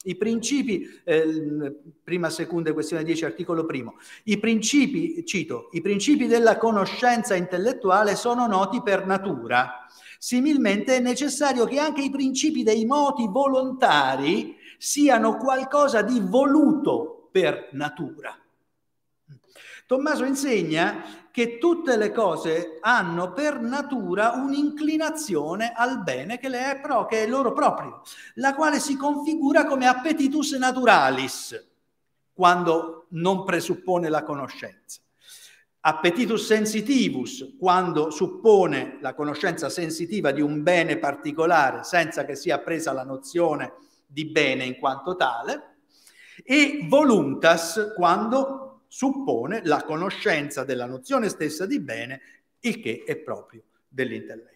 I 0.05 0.17
principi, 0.17 0.89
eh, 1.05 1.77
prima, 2.03 2.31
seconda 2.31 2.73
questione 2.73 3.05
10, 3.05 3.27
articolo 3.27 3.67
primo, 3.67 3.97
i 4.25 4.39
principi, 4.39 5.23
cito, 5.27 5.69
i 5.73 5.83
principi 5.83 6.27
della 6.27 6.57
conoscenza 6.57 7.35
intellettuale 7.35 8.17
sono 8.17 8.47
noti 8.47 8.81
per 8.81 9.05
natura. 9.05 9.87
Similmente 10.19 10.97
è 10.97 11.01
necessario 11.01 11.67
che 11.67 11.79
anche 11.79 12.01
i 12.01 12.09
principi 12.09 12.63
dei 12.63 12.87
moti 12.87 13.29
volontari 13.29 14.57
siano 14.79 15.37
qualcosa 15.37 16.01
di 16.01 16.19
voluto 16.19 17.29
per 17.31 17.69
natura. 17.73 18.39
Tommaso 19.87 20.25
insegna 20.25 21.05
che 21.31 21.59
tutte 21.59 21.99
le 21.99 22.11
cose 22.11 22.79
hanno 22.81 23.33
per 23.33 23.61
natura 23.61 24.33
un'inclinazione 24.33 25.73
al 25.75 26.03
bene 26.03 26.39
che, 26.39 26.49
le 26.49 26.71
è, 26.71 26.81
pro, 26.81 27.05
che 27.05 27.25
è 27.25 27.27
loro 27.27 27.53
proprio, 27.53 28.01
la 28.35 28.55
quale 28.55 28.81
si 28.81 28.97
configura 28.97 29.67
come 29.67 29.87
appetitus 29.87 30.53
naturalis, 30.53 31.73
quando 32.33 33.07
non 33.11 33.45
presuppone 33.45 34.09
la 34.09 34.23
conoscenza. 34.23 35.01
Appetitus 35.81 36.47
sensitivus, 36.47 37.57
quando 37.59 38.11
suppone 38.11 38.97
la 39.03 39.13
conoscenza 39.13 39.69
sensitiva 39.69 40.31
di 40.31 40.41
un 40.41 40.63
bene 40.63 40.99
particolare 40.99 41.85
senza 41.85 42.25
che 42.25 42.37
sia 42.37 42.59
presa 42.59 42.93
la 42.93 43.05
nozione 43.05 43.75
di 44.07 44.25
bene 44.25 44.65
in 44.65 44.79
quanto 44.79 45.15
tale, 45.15 45.77
e 46.43 46.87
voluntas, 46.89 47.93
quando 47.95 48.74
suppone 48.95 49.63
la 49.65 49.83
conoscenza 49.83 50.63
della 50.63 50.87
nozione 50.87 51.29
stessa 51.29 51.67
di 51.67 51.81
bene, 51.81 52.21
il 52.61 52.79
che 52.81 53.03
è 53.05 53.17
proprio 53.17 53.65
dell'intelletto. 53.89 54.53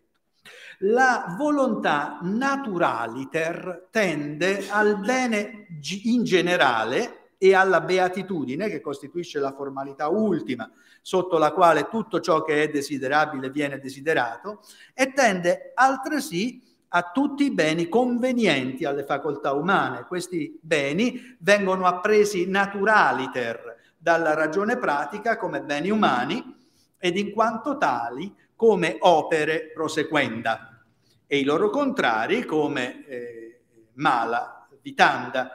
La 0.83 1.35
volontà 1.37 2.21
naturaliter 2.23 3.89
tende 3.91 4.71
al 4.71 5.01
bene 5.01 5.67
in 6.05 6.23
generale 6.23 7.33
e 7.37 7.53
alla 7.53 7.81
beatitudine, 7.81 8.69
che 8.69 8.81
costituisce 8.81 9.41
la 9.41 9.53
formalità 9.53 10.07
ultima 10.07 10.71
sotto 11.03 11.37
la 11.37 11.51
quale 11.51 11.89
tutto 11.91 12.21
ciò 12.21 12.45
che 12.45 12.63
è 12.63 12.69
desiderabile 12.69 13.51
viene 13.51 13.81
desiderato, 13.81 14.61
e 14.95 15.13
tende 15.15 15.73
altresì 15.75 16.63
a 16.91 17.11
tutti 17.13 17.43
i 17.43 17.51
beni 17.53 17.89
convenienti 17.89 18.85
alle 18.85 19.05
facoltà 19.05 19.53
umane. 19.53 20.05
Questi 20.05 20.57
beni 20.63 21.37
vengono 21.41 21.87
appresi 21.87 22.49
naturaliter, 22.49 23.68
dalla 23.99 24.35
ragione 24.35 24.79
pratica 24.79 25.37
come 25.37 25.63
beni 25.63 25.91
umani 25.91 26.57
ed 26.99 27.17
in 27.17 27.33
quanto 27.33 27.77
tali 27.77 28.35
come 28.55 28.97
opere 29.01 29.71
prosequenda 29.75 30.85
e 31.27 31.39
i 31.39 31.45
loro 31.45 31.69
contrari 31.69 32.45
come 32.45 33.07
eh, 33.07 33.61
mala, 33.95 34.67
vitanda, 34.81 35.53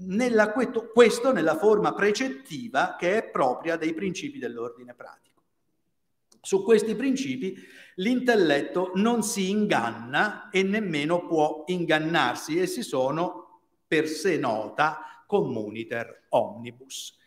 nella, 0.00 0.52
questo 0.52 1.32
nella 1.32 1.56
forma 1.56 1.92
precettiva 1.92 2.94
che 2.96 3.16
è 3.16 3.28
propria 3.28 3.76
dei 3.76 3.94
principi 3.94 4.38
dell'ordine 4.38 4.94
pratico. 4.94 5.42
Su 6.40 6.62
questi 6.62 6.94
principi 6.94 7.56
l'intelletto 7.96 8.92
non 8.94 9.24
si 9.24 9.50
inganna 9.50 10.50
e 10.50 10.62
nemmeno 10.62 11.26
può 11.26 11.64
ingannarsi, 11.66 12.60
essi 12.60 12.82
sono 12.82 13.62
per 13.88 14.06
sé 14.06 14.38
nota 14.38 15.24
communiter 15.26 16.26
omnibus. 16.28 17.17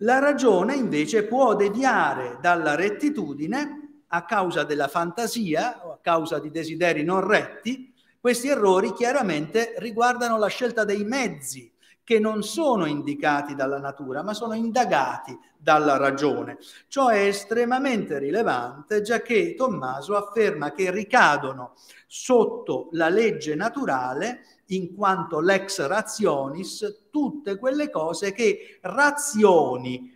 La 0.00 0.18
ragione 0.18 0.74
invece 0.74 1.24
può 1.24 1.56
deviare 1.56 2.36
dalla 2.42 2.74
rettitudine 2.74 4.02
a 4.08 4.26
causa 4.26 4.62
della 4.62 4.88
fantasia 4.88 5.86
o 5.86 5.92
a 5.92 5.98
causa 6.02 6.38
di 6.38 6.50
desideri 6.50 7.02
non 7.02 7.26
retti. 7.26 7.94
Questi 8.20 8.48
errori 8.48 8.92
chiaramente 8.92 9.74
riguardano 9.78 10.36
la 10.36 10.48
scelta 10.48 10.84
dei 10.84 11.02
mezzi 11.04 11.72
che 12.04 12.18
non 12.18 12.42
sono 12.42 12.84
indicati 12.84 13.54
dalla 13.54 13.78
natura, 13.78 14.22
ma 14.22 14.34
sono 14.34 14.52
indagati 14.52 15.36
dalla 15.56 15.96
ragione. 15.96 16.58
Ciò 16.88 17.08
è 17.08 17.26
estremamente 17.26 18.18
rilevante, 18.18 19.00
già 19.00 19.22
che 19.22 19.54
Tommaso 19.56 20.14
afferma 20.14 20.72
che 20.72 20.90
ricadono 20.90 21.72
sotto 22.06 22.90
la 22.92 23.08
legge 23.08 23.54
naturale 23.54 24.42
in 24.66 24.94
quanto 24.94 25.40
l'ex 25.40 25.86
rationis 25.86 27.06
tutte 27.10 27.56
quelle 27.58 27.90
cose 27.90 28.32
che 28.32 28.78
razioni 28.82 30.12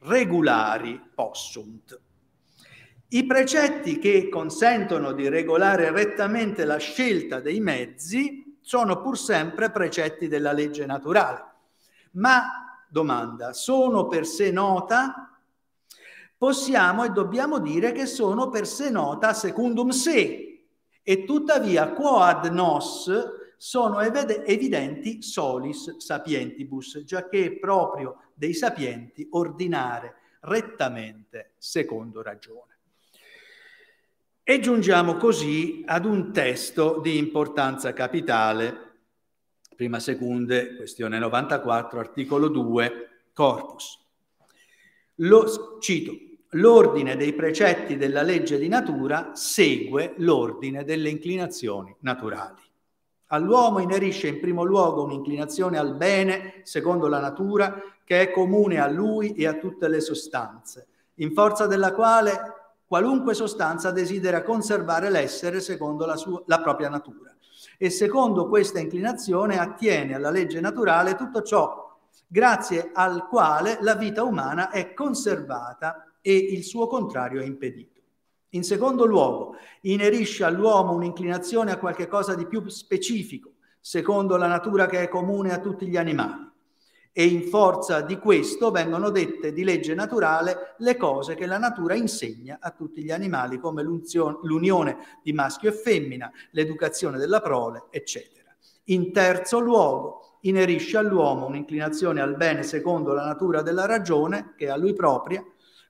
regolari 0.00 1.00
possunt. 1.14 2.00
I 3.08 3.24
precetti 3.24 3.98
che 3.98 4.28
consentono 4.28 5.12
di 5.12 5.28
regolare 5.28 5.90
rettamente 5.90 6.64
la 6.64 6.76
scelta 6.76 7.40
dei 7.40 7.58
mezzi 7.58 8.58
sono 8.60 9.00
pur 9.00 9.18
sempre 9.18 9.70
precetti 9.70 10.28
della 10.28 10.52
legge 10.52 10.84
naturale. 10.84 11.44
Ma, 12.12 12.84
domanda, 12.88 13.54
sono 13.54 14.06
per 14.06 14.26
sé 14.26 14.50
nota? 14.50 15.32
Possiamo 16.36 17.04
e 17.04 17.08
dobbiamo 17.08 17.58
dire 17.58 17.92
che 17.92 18.04
sono 18.06 18.50
per 18.50 18.66
sé 18.66 18.90
nota 18.90 19.32
secundum 19.32 19.88
se, 19.88 20.48
e 21.02 21.24
tuttavia 21.24 21.92
quod 21.92 22.44
nos 22.46 23.10
sono 23.58 24.00
evidenti 24.00 25.20
solis 25.20 25.96
sapientibus, 25.98 27.02
giacché 27.04 27.44
è 27.44 27.52
proprio 27.52 28.30
dei 28.34 28.54
sapienti 28.54 29.26
ordinare 29.32 30.14
rettamente 30.42 31.54
secondo 31.58 32.22
ragione. 32.22 32.76
E 34.44 34.60
giungiamo 34.60 35.16
così 35.16 35.82
ad 35.84 36.06
un 36.06 36.32
testo 36.32 37.00
di 37.02 37.18
importanza 37.18 37.92
capitale, 37.92 38.86
prima 39.76 40.00
secunde, 40.00 40.76
questione 40.76 41.18
94, 41.18 41.98
articolo 41.98 42.48
2, 42.48 43.08
corpus. 43.34 43.98
Lo, 45.16 45.78
cito, 45.80 46.12
l'ordine 46.52 47.16
dei 47.16 47.34
precetti 47.34 47.96
della 47.96 48.22
legge 48.22 48.56
di 48.56 48.68
natura 48.68 49.34
segue 49.34 50.14
l'ordine 50.18 50.84
delle 50.84 51.10
inclinazioni 51.10 51.94
naturali. 52.00 52.67
All'uomo 53.28 53.80
inerisce 53.80 54.28
in 54.28 54.40
primo 54.40 54.64
luogo 54.64 55.04
un'inclinazione 55.04 55.78
al 55.78 55.94
bene, 55.94 56.60
secondo 56.64 57.08
la 57.08 57.20
natura, 57.20 57.80
che 58.04 58.22
è 58.22 58.30
comune 58.30 58.80
a 58.80 58.88
lui 58.88 59.34
e 59.34 59.46
a 59.46 59.54
tutte 59.54 59.88
le 59.88 60.00
sostanze, 60.00 60.86
in 61.16 61.32
forza 61.32 61.66
della 61.66 61.92
quale 61.92 62.38
qualunque 62.86 63.34
sostanza 63.34 63.90
desidera 63.90 64.42
conservare 64.42 65.10
l'essere 65.10 65.60
secondo 65.60 66.06
la, 66.06 66.16
sua, 66.16 66.42
la 66.46 66.60
propria 66.60 66.88
natura. 66.88 67.34
E 67.76 67.90
secondo 67.90 68.48
questa 68.48 68.78
inclinazione 68.78 69.58
attiene 69.58 70.14
alla 70.14 70.30
legge 70.30 70.60
naturale 70.60 71.14
tutto 71.14 71.42
ciò 71.42 71.86
grazie 72.26 72.90
al 72.92 73.26
quale 73.26 73.78
la 73.80 73.94
vita 73.94 74.22
umana 74.22 74.70
è 74.70 74.92
conservata 74.92 76.12
e 76.20 76.34
il 76.34 76.62
suo 76.62 76.86
contrario 76.86 77.40
è 77.40 77.44
impedito. 77.44 77.97
In 78.52 78.64
secondo 78.64 79.04
luogo, 79.04 79.56
inerisce 79.82 80.42
all'uomo 80.42 80.94
un'inclinazione 80.94 81.70
a 81.70 81.78
qualche 81.78 82.06
cosa 82.06 82.34
di 82.34 82.46
più 82.46 82.66
specifico, 82.68 83.52
secondo 83.78 84.36
la 84.36 84.46
natura 84.46 84.86
che 84.86 85.02
è 85.02 85.08
comune 85.08 85.52
a 85.52 85.60
tutti 85.60 85.86
gli 85.86 85.98
animali. 85.98 86.46
E 87.12 87.24
in 87.26 87.42
forza 87.42 88.00
di 88.00 88.16
questo 88.18 88.70
vengono 88.70 89.10
dette 89.10 89.52
di 89.52 89.64
legge 89.64 89.94
naturale 89.94 90.76
le 90.78 90.96
cose 90.96 91.34
che 91.34 91.46
la 91.46 91.58
natura 91.58 91.94
insegna 91.94 92.58
a 92.60 92.70
tutti 92.70 93.02
gli 93.02 93.10
animali, 93.10 93.58
come 93.58 93.82
l'unione 93.82 94.96
di 95.22 95.32
maschio 95.32 95.68
e 95.68 95.72
femmina, 95.72 96.30
l'educazione 96.52 97.18
della 97.18 97.40
prole, 97.40 97.86
eccetera. 97.90 98.54
In 98.84 99.12
terzo 99.12 99.58
luogo, 99.58 100.38
inerisce 100.42 100.96
all'uomo 100.96 101.46
un'inclinazione 101.46 102.22
al 102.22 102.36
bene 102.36 102.62
secondo 102.62 103.12
la 103.12 103.26
natura 103.26 103.60
della 103.60 103.84
ragione, 103.84 104.54
che 104.56 104.66
è 104.66 104.70
a 104.70 104.76
lui 104.76 104.94
propria, 104.94 105.44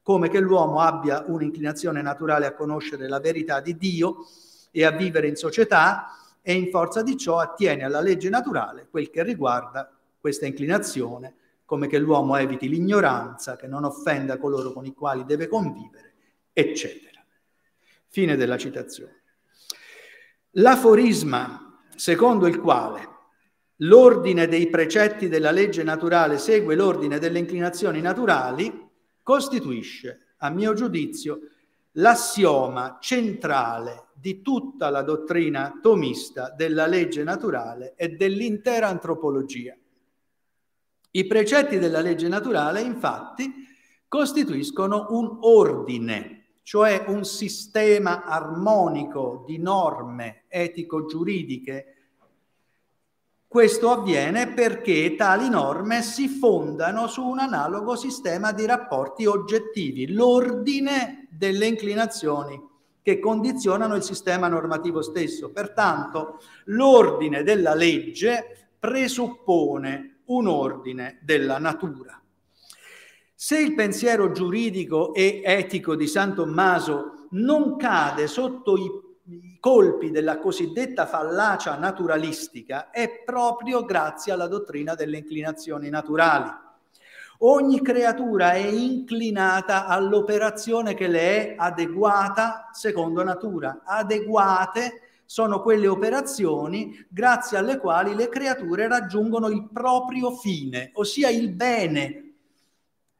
come 0.09 0.31
che 0.31 0.40
l'uomo 0.40 0.81
abbia 0.81 1.23
un'inclinazione 1.27 2.01
naturale 2.01 2.47
a 2.47 2.55
conoscere 2.55 3.09
la 3.09 3.21
verità 3.21 3.61
di 3.61 3.77
Dio 3.77 4.25
e 4.71 4.87
a 4.87 4.90
vivere 4.90 5.29
in 5.29 5.37
società 5.37 6.14
e 6.40 6.55
in 6.55 6.71
forza 6.71 7.03
di 7.03 7.14
ciò 7.18 7.38
attiene 7.40 7.85
alla 7.85 8.01
legge 8.01 8.31
naturale 8.31 8.87
quel 8.90 9.11
che 9.11 9.23
riguarda 9.23 9.94
questa 10.18 10.47
inclinazione, 10.47 11.35
come 11.66 11.88
che 11.88 11.99
l'uomo 11.99 12.37
eviti 12.37 12.71
l'ignoranza, 12.71 13.57
che 13.57 13.66
non 13.66 13.85
offenda 13.85 14.38
coloro 14.38 14.73
con 14.73 14.87
i 14.87 14.94
quali 14.94 15.27
deve 15.27 15.47
convivere, 15.47 16.14
eccetera. 16.55 17.23
Fine 18.07 18.35
della 18.37 18.57
citazione. 18.57 19.25
L'aforisma 20.53 21.83
secondo 21.94 22.47
il 22.47 22.59
quale 22.59 23.09
l'ordine 23.81 24.49
dei 24.49 24.71
precetti 24.71 25.29
della 25.29 25.51
legge 25.51 25.83
naturale 25.83 26.38
segue 26.38 26.75
l'ordine 26.75 27.18
delle 27.18 27.40
inclinazioni 27.40 28.01
naturali 28.01 28.87
costituisce, 29.29 30.37
a 30.38 30.49
mio 30.49 30.73
giudizio, 30.73 31.41
l'assioma 31.93 32.97
centrale 32.99 34.07
di 34.14 34.41
tutta 34.41 34.88
la 34.88 35.03
dottrina 35.03 35.81
tomista 35.83 36.49
della 36.57 36.87
legge 36.87 37.23
naturale 37.25 37.93
e 37.95 38.09
dell'intera 38.09 38.88
antropologia. 38.88 39.77
I 41.11 41.27
precetti 41.27 41.79
della 41.79 42.01
legge 42.01 42.27
naturale, 42.27 42.81
infatti, 42.81 43.53
costituiscono 44.09 45.09
un 45.11 45.37
ordine, 45.43 46.61
cioè 46.62 47.05
un 47.09 47.27
sistema 47.27 48.25
armonico 48.25 49.45
di 49.47 49.59
norme 49.59 50.45
etico-giuridiche, 50.49 51.97
questo 53.48 53.90
avviene 53.90 54.52
perché 54.52 55.14
tali 55.16 55.48
norme 55.48 56.02
si 56.02 56.28
fondano 56.28 57.06
su 57.06 57.24
un 57.24 57.38
analogo 57.38 57.96
sistema 57.96 58.52
di 58.52 58.66
rapporti 58.66 59.24
oggettivi, 59.24 60.12
l'ordine 60.12 61.26
delle 61.30 61.64
inclinazioni 61.64 62.61
che 63.02 63.18
condizionano 63.18 63.94
il 63.94 64.02
sistema 64.02 64.48
normativo 64.48 65.00
stesso. 65.00 65.50
Pertanto 65.50 66.40
l'ordine 66.66 67.42
della 67.42 67.72
legge 67.74 68.68
presuppone 68.78 70.20
un 70.26 70.46
ordine 70.46 71.18
della 71.22 71.58
natura. 71.58 72.20
Se 73.34 73.58
il 73.58 73.74
pensiero 73.74 74.30
giuridico 74.30 75.14
e 75.14 75.40
etico 75.42 75.96
di 75.96 76.06
San 76.06 76.34
Tommaso 76.34 77.28
non 77.30 77.76
cade 77.76 78.26
sotto 78.26 78.76
i, 78.76 78.90
i 79.31 79.59
colpi 79.61 80.11
della 80.11 80.38
cosiddetta 80.38 81.07
fallacia 81.07 81.77
naturalistica, 81.77 82.91
è 82.91 83.23
proprio 83.25 83.85
grazie 83.85 84.33
alla 84.33 84.47
dottrina 84.47 84.95
delle 84.95 85.19
inclinazioni 85.19 85.91
naturali. 85.91 86.51
Ogni 87.41 87.81
creatura 87.83 88.53
è 88.53 88.67
inclinata 88.67 89.87
all'operazione 89.87 90.95
che 90.95 91.07
le 91.07 91.21
è 91.21 91.55
adeguata 91.57 92.71
secondo 92.73 93.23
natura. 93.23 93.83
Adeguate 93.85 95.03
sono 95.25 95.61
quelle 95.61 95.87
operazioni 95.87 97.07
grazie 97.09 97.59
alle 97.59 97.79
quali 97.79 98.14
le 98.14 98.29
creature 98.29 98.88
raggiungono 98.88 99.49
il 99.49 99.69
proprio 99.71 100.33
fine, 100.33 100.91
ossia 100.95 101.29
il 101.29 101.51
bene 101.51 102.33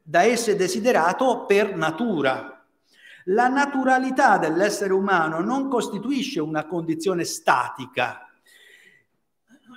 da 0.03 0.23
esse 0.23 0.57
desiderato 0.57 1.44
per 1.44 1.77
natura. 1.77 2.58
La 3.24 3.48
naturalità 3.48 4.38
dell'essere 4.38 4.92
umano 4.92 5.40
non 5.40 5.68
costituisce 5.68 6.40
una 6.40 6.66
condizione 6.66 7.24
statica, 7.24 8.28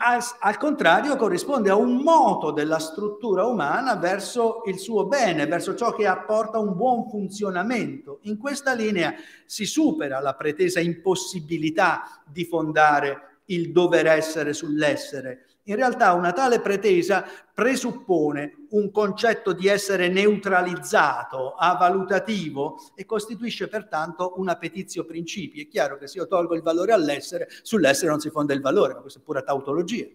al, 0.04 0.22
al, 0.40 0.58
contrario 0.58 1.16
corrisponde 1.16 1.70
a 1.70 1.76
un 1.76 1.98
moto 1.98 2.52
della 2.52 2.80
struttura 2.80 3.46
umana 3.46 3.96
verso 3.96 4.64
il 4.66 4.80
suo 4.80 5.06
bene, 5.06 5.46
verso 5.46 5.76
ciò 5.76 5.94
che 5.94 6.08
apporta 6.08 6.58
un 6.58 6.76
buon 6.76 7.08
funzionamento. 7.08 8.20
In 8.24 8.38
questa 8.38 8.74
linea 8.74 9.14
si 9.46 9.66
supera 9.66 10.20
la 10.20 10.34
pretesa 10.34 10.80
impossibilità 10.80 12.24
di 12.26 12.46
fondare 12.46 13.42
il 13.46 13.72
dover 13.72 14.08
essere 14.08 14.54
sull'essere, 14.54 15.46
in 15.66 15.76
realtà 15.76 16.14
una 16.14 16.34
tale 16.34 16.60
pretesa 16.60 17.26
presuppone 17.54 18.66
un 18.72 18.90
concetto 18.92 19.54
di 19.54 19.68
essere 19.68 20.08
neutralizzato, 20.08 21.54
avalutativo 21.54 22.78
e 22.96 23.06
costituisce 23.06 23.68
pertanto 23.68 24.34
una 24.38 24.56
petizio 24.56 25.06
principi. 25.06 25.62
È 25.62 25.68
chiaro 25.68 25.98
che 25.98 26.08
se 26.08 26.18
io 26.18 26.28
tolgo 26.28 26.56
il 26.56 26.62
valore 26.62 26.94
all'essere, 26.94 27.48
sull'essere 27.62 28.10
non 28.10 28.20
si 28.20 28.30
fonda 28.30 28.54
il 28.54 28.62
valore, 28.62 28.94
ma 28.94 29.02
questa 29.02 29.20
è 29.20 29.24
pura 29.24 29.44
tautologia. 29.44 30.08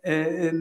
Eh, 0.00 0.52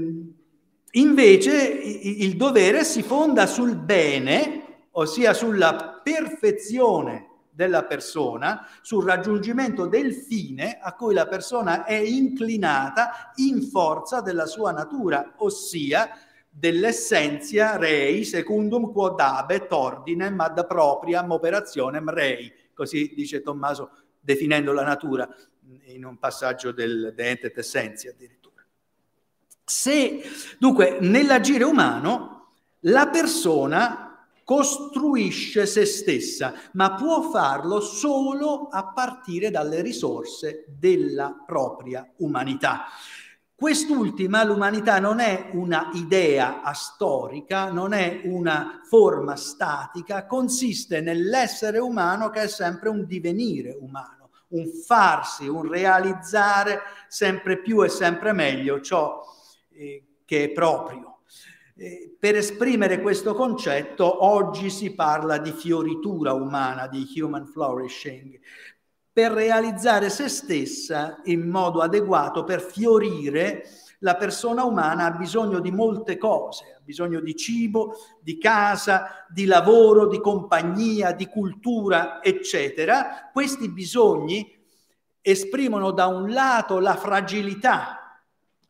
invece 0.92 1.54
il 1.56 2.36
dovere 2.36 2.84
si 2.84 3.04
fonda 3.04 3.46
sul 3.46 3.76
bene, 3.76 4.88
ossia 4.92 5.34
sulla 5.34 6.02
perfezione 6.02 7.35
della 7.56 7.86
persona 7.86 8.68
sul 8.82 9.06
raggiungimento 9.06 9.88
del 9.88 10.14
fine 10.14 10.78
a 10.82 10.94
cui 10.94 11.14
la 11.14 11.26
persona 11.26 11.86
è 11.86 11.96
inclinata 11.96 13.32
in 13.36 13.62
forza 13.64 14.20
della 14.20 14.46
sua 14.46 14.72
natura, 14.72 15.36
ossia 15.38 16.10
dell'essentia 16.50 17.78
rei 17.78 18.24
secundum 18.26 18.92
quod 18.92 19.20
abet 19.20 19.72
ordinem 19.72 20.40
ad 20.40 20.68
propriam 20.68 21.32
operationem 21.32 22.10
rei, 22.10 22.52
così 22.74 23.14
dice 23.16 23.42
Tommaso 23.42 23.92
definendo 24.20 24.74
la 24.74 24.84
natura 24.84 25.28
in 25.86 26.06
un 26.06 26.18
passaggio 26.18 26.72
del 26.72 27.14
De 27.16 27.30
Entet 27.30 27.58
Essentia 27.58 28.12
addirittura. 28.12 28.64
Se 29.64 30.22
dunque 30.60 30.98
nell'agire 31.00 31.64
umano 31.64 32.52
la 32.82 33.08
persona 33.08 34.05
costruisce 34.46 35.66
se 35.66 35.86
stessa, 35.86 36.54
ma 36.74 36.94
può 36.94 37.30
farlo 37.32 37.82
solo 37.82 38.68
a 38.70 38.94
partire 38.94 39.50
dalle 39.50 39.82
risorse 39.82 40.66
della 40.68 41.44
propria 41.46 42.08
umanità. 42.18 42.86
Quest'ultima, 43.56 44.44
l'umanità, 44.44 45.00
non 45.00 45.20
è 45.20 45.50
una 45.54 45.90
idea 45.94 46.62
astorica, 46.62 47.72
non 47.72 47.94
è 47.94 48.22
una 48.26 48.82
forma 48.84 49.36
statica, 49.36 50.28
consiste 50.28 51.02
nell'essere 51.02 51.80
umano 51.80 52.30
che 52.30 52.44
è 52.44 52.48
sempre 52.48 52.90
un 52.90 53.06
divenire 53.06 53.76
umano, 53.80 54.30
un 54.50 54.68
farsi, 54.86 55.48
un 55.48 55.68
realizzare 55.68 56.82
sempre 57.08 57.60
più 57.60 57.84
e 57.84 57.90
sempre 57.90 58.34
meglio 58.34 58.80
ciò 58.82 59.24
eh, 59.72 60.04
che 60.26 60.44
è 60.44 60.50
proprio. 60.50 61.15
Eh, 61.78 62.16
per 62.18 62.36
esprimere 62.36 63.02
questo 63.02 63.34
concetto 63.34 64.24
oggi 64.24 64.70
si 64.70 64.96
parla 64.96 65.38
di 65.38 65.52
fioritura 65.52 66.32
umana, 66.32 66.88
di 66.88 67.06
human 67.20 67.46
flourishing, 67.46 68.40
per 69.12 69.34
realizzare 69.34 70.10
se 70.10 70.30
stessa 70.30 71.20
in 71.26 71.50
modo 71.50 71.82
adeguato, 71.82 72.46
per 72.46 72.62
fiorire, 72.62 73.64
la 74.00 74.16
persona 74.16 74.64
umana 74.64 75.04
ha 75.04 75.12
bisogno 75.12 75.60
di 75.60 75.72
molte 75.72 76.18
cose, 76.18 76.76
ha 76.78 76.82
bisogno 76.82 77.20
di 77.20 77.36
cibo, 77.36 77.96
di 78.22 78.38
casa, 78.38 79.26
di 79.28 79.44
lavoro, 79.44 80.08
di 80.08 80.22
compagnia, 80.22 81.12
di 81.12 81.28
cultura, 81.28 82.24
eccetera. 82.24 83.30
Questi 83.34 83.70
bisogni 83.70 84.50
esprimono 85.20 85.92
da 85.92 86.06
un 86.08 86.30
lato 86.30 86.80
la 86.80 86.96
fragilità 86.96 88.05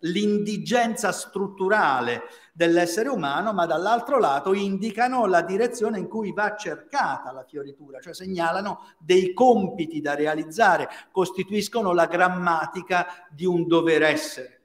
l'indigenza 0.06 1.12
strutturale 1.12 2.24
dell'essere 2.54 3.10
umano, 3.10 3.54
ma 3.54 3.66
dall'altro 3.66 4.20
lato 4.20 4.54
indicano 4.54 5.26
la 5.26 5.42
direzione 5.42 6.00
in 6.00 6.08
cui 6.08 6.32
va 6.32 6.56
cercata 6.56 7.32
la 7.32 7.44
fioritura, 7.44 8.00
cioè 8.00 8.14
segnalano 8.14 8.96
dei 8.98 9.34
compiti 9.34 10.02
da 10.02 10.16
realizzare, 10.16 10.90
costituiscono 11.12 11.94
la 11.94 12.06
grammatica 12.06 13.08
di 13.30 13.46
un 13.46 13.68
dover 13.68 14.04
essere. 14.04 14.62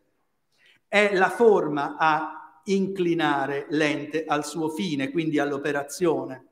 È 0.87 1.15
la 1.15 1.31
forma 1.31 1.97
a 1.97 2.61
inclinare 2.65 3.67
l'ente 3.71 4.25
al 4.27 4.45
suo 4.45 4.69
fine, 4.69 5.11
quindi 5.11 5.39
all'operazione. 5.39 6.47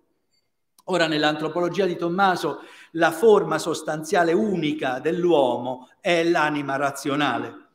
Ora, 0.84 1.06
nell'antropologia 1.06 1.84
di 1.84 1.96
Tommaso, 1.96 2.60
la 2.92 3.10
forma 3.10 3.58
sostanziale 3.58 4.32
unica 4.32 5.00
dell'uomo 5.00 5.90
è 6.00 6.24
l'anima 6.24 6.76
razionale 6.76 7.66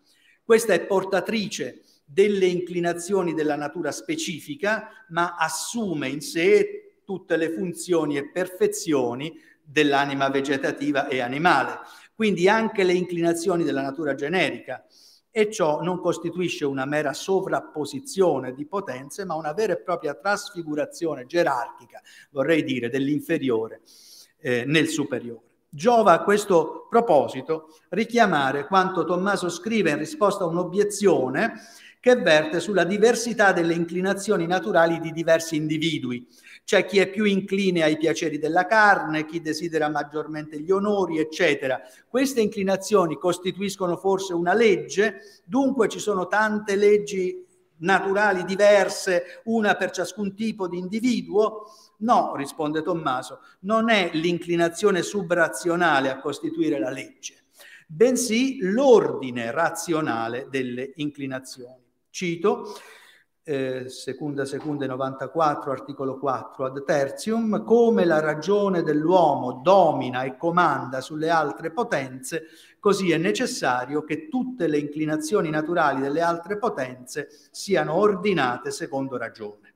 questa 0.44 0.74
è 0.74 0.86
portatrice 0.86 1.82
delle 2.06 2.46
inclinazioni 2.46 3.34
della 3.34 3.56
natura 3.56 3.92
specifica, 3.92 4.90
ma 5.10 5.36
assume 5.36 6.10
in 6.10 6.22
sé 6.22 7.02
tutte 7.06 7.38
le 7.38 7.50
funzioni 7.52 8.18
e 8.18 8.30
perfezioni 8.30 9.34
dell'anima 9.64 10.30
vegetativa 10.30 11.08
e 11.08 11.22
animale, 11.22 11.80
quindi 12.14 12.48
anche 12.48 12.84
le 12.84 12.94
inclinazioni 12.94 13.64
della 13.64 13.82
natura 13.82 14.14
generica. 14.16 14.86
E 15.36 15.50
ciò 15.50 15.82
non 15.82 16.00
costituisce 16.00 16.64
una 16.64 16.86
mera 16.86 17.12
sovrapposizione 17.12 18.54
di 18.54 18.68
potenze, 18.68 19.26
ma 19.26 19.34
una 19.34 19.52
vera 19.52 19.74
e 19.74 19.82
propria 19.82 20.14
trasfigurazione 20.14 21.26
gerarchica, 21.26 22.04
vorrei 22.30 22.64
dire, 22.64 22.88
dell'inferiore 22.90 23.82
eh, 24.38 24.64
nel 24.66 24.88
superiore. 24.88 25.53
Giova 25.76 26.12
a 26.12 26.22
questo 26.22 26.86
proposito 26.88 27.80
richiamare 27.90 28.68
quanto 28.68 29.06
Tommaso 29.06 29.50
scrive 29.50 29.90
in 29.90 29.98
risposta 29.98 30.44
a 30.44 30.48
un'obiezione 30.48 31.54
che 32.00 32.16
verte 32.16 32.60
sulla 32.60 32.84
diversità 32.84 33.54
delle 33.54 33.74
inclinazioni 33.74 34.46
naturali 34.46 35.00
di 35.00 35.12
diversi 35.12 35.56
individui. 35.56 36.28
C'è 36.64 36.86
chi 36.86 37.00
è 37.00 37.10
più 37.10 37.24
incline 37.24 37.82
ai 37.82 37.98
piaceri 37.98 38.38
della 38.38 38.68
carne, 38.68 39.26
chi 39.26 39.42
desidera 39.42 39.90
maggiormente 39.90 40.60
gli 40.60 40.70
onori, 40.70 41.18
eccetera. 41.18 41.82
Queste 42.08 42.40
inclinazioni 42.40 43.18
costituiscono 43.18 43.98
forse 43.98 44.36
una 44.36 44.54
legge, 44.54 45.22
dunque 45.44 45.88
ci 45.88 45.98
sono 45.98 46.28
tante 46.28 46.76
leggi 46.76 47.44
naturali 47.78 48.46
diverse, 48.46 49.42
una 49.46 49.74
per 49.74 49.90
ciascun 49.90 50.36
tipo 50.36 50.68
di 50.68 50.78
individuo. 50.78 51.66
No, 52.04 52.36
risponde 52.36 52.82
Tommaso, 52.82 53.40
non 53.62 53.90
è 53.90 54.10
l'inclinazione 54.14 55.02
subrazionale 55.02 56.10
a 56.10 56.20
costituire 56.20 56.78
la 56.78 56.90
legge, 56.90 57.46
bensì 57.88 58.60
l'ordine 58.60 59.52
razionale 59.52 60.48
delle 60.50 60.92
inclinazioni. 60.96 61.82
Cito, 62.10 62.76
eh, 63.44 63.88
seconda 63.88 64.44
seconda 64.44 64.86
94, 64.86 65.72
articolo 65.72 66.20
4, 66.20 66.66
ad 66.66 66.84
tertium, 66.84 67.64
come 67.64 68.04
la 68.04 68.20
ragione 68.20 68.84
dell'uomo 68.84 69.62
domina 69.64 70.24
e 70.24 70.36
comanda 70.36 71.00
sulle 71.00 71.30
altre 71.30 71.72
potenze, 71.72 72.48
così 72.82 73.12
è 73.12 73.18
necessario 73.18 74.04
che 74.04 74.28
tutte 74.28 74.68
le 74.68 74.78
inclinazioni 74.78 75.50
naturali 75.50 76.02
delle 76.02 76.22
altre 76.22 76.58
potenze 76.58 77.30
siano 77.52 77.96
ordinate 77.96 78.72
secondo 78.72 79.16
ragione. 79.16 79.73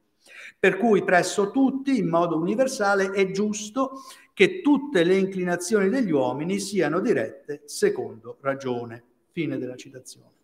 Per 0.60 0.78
cui 0.78 1.04
presso 1.04 1.52
tutti, 1.52 1.98
in 1.98 2.08
modo 2.08 2.38
universale, 2.38 3.12
è 3.12 3.32
giusto 3.32 4.04
che 4.34 4.62
tutte 4.62 5.04
le 5.04 5.16
inclinazioni 5.16 5.90
degli 5.90 6.12
uomini 6.12 6.60
siano 6.60 7.00
dirette 7.00 7.64
secondo 7.66 8.38
ragione. 8.42 9.04
Fine 9.32 9.58
della 9.58 9.76
citazione. 9.76 10.36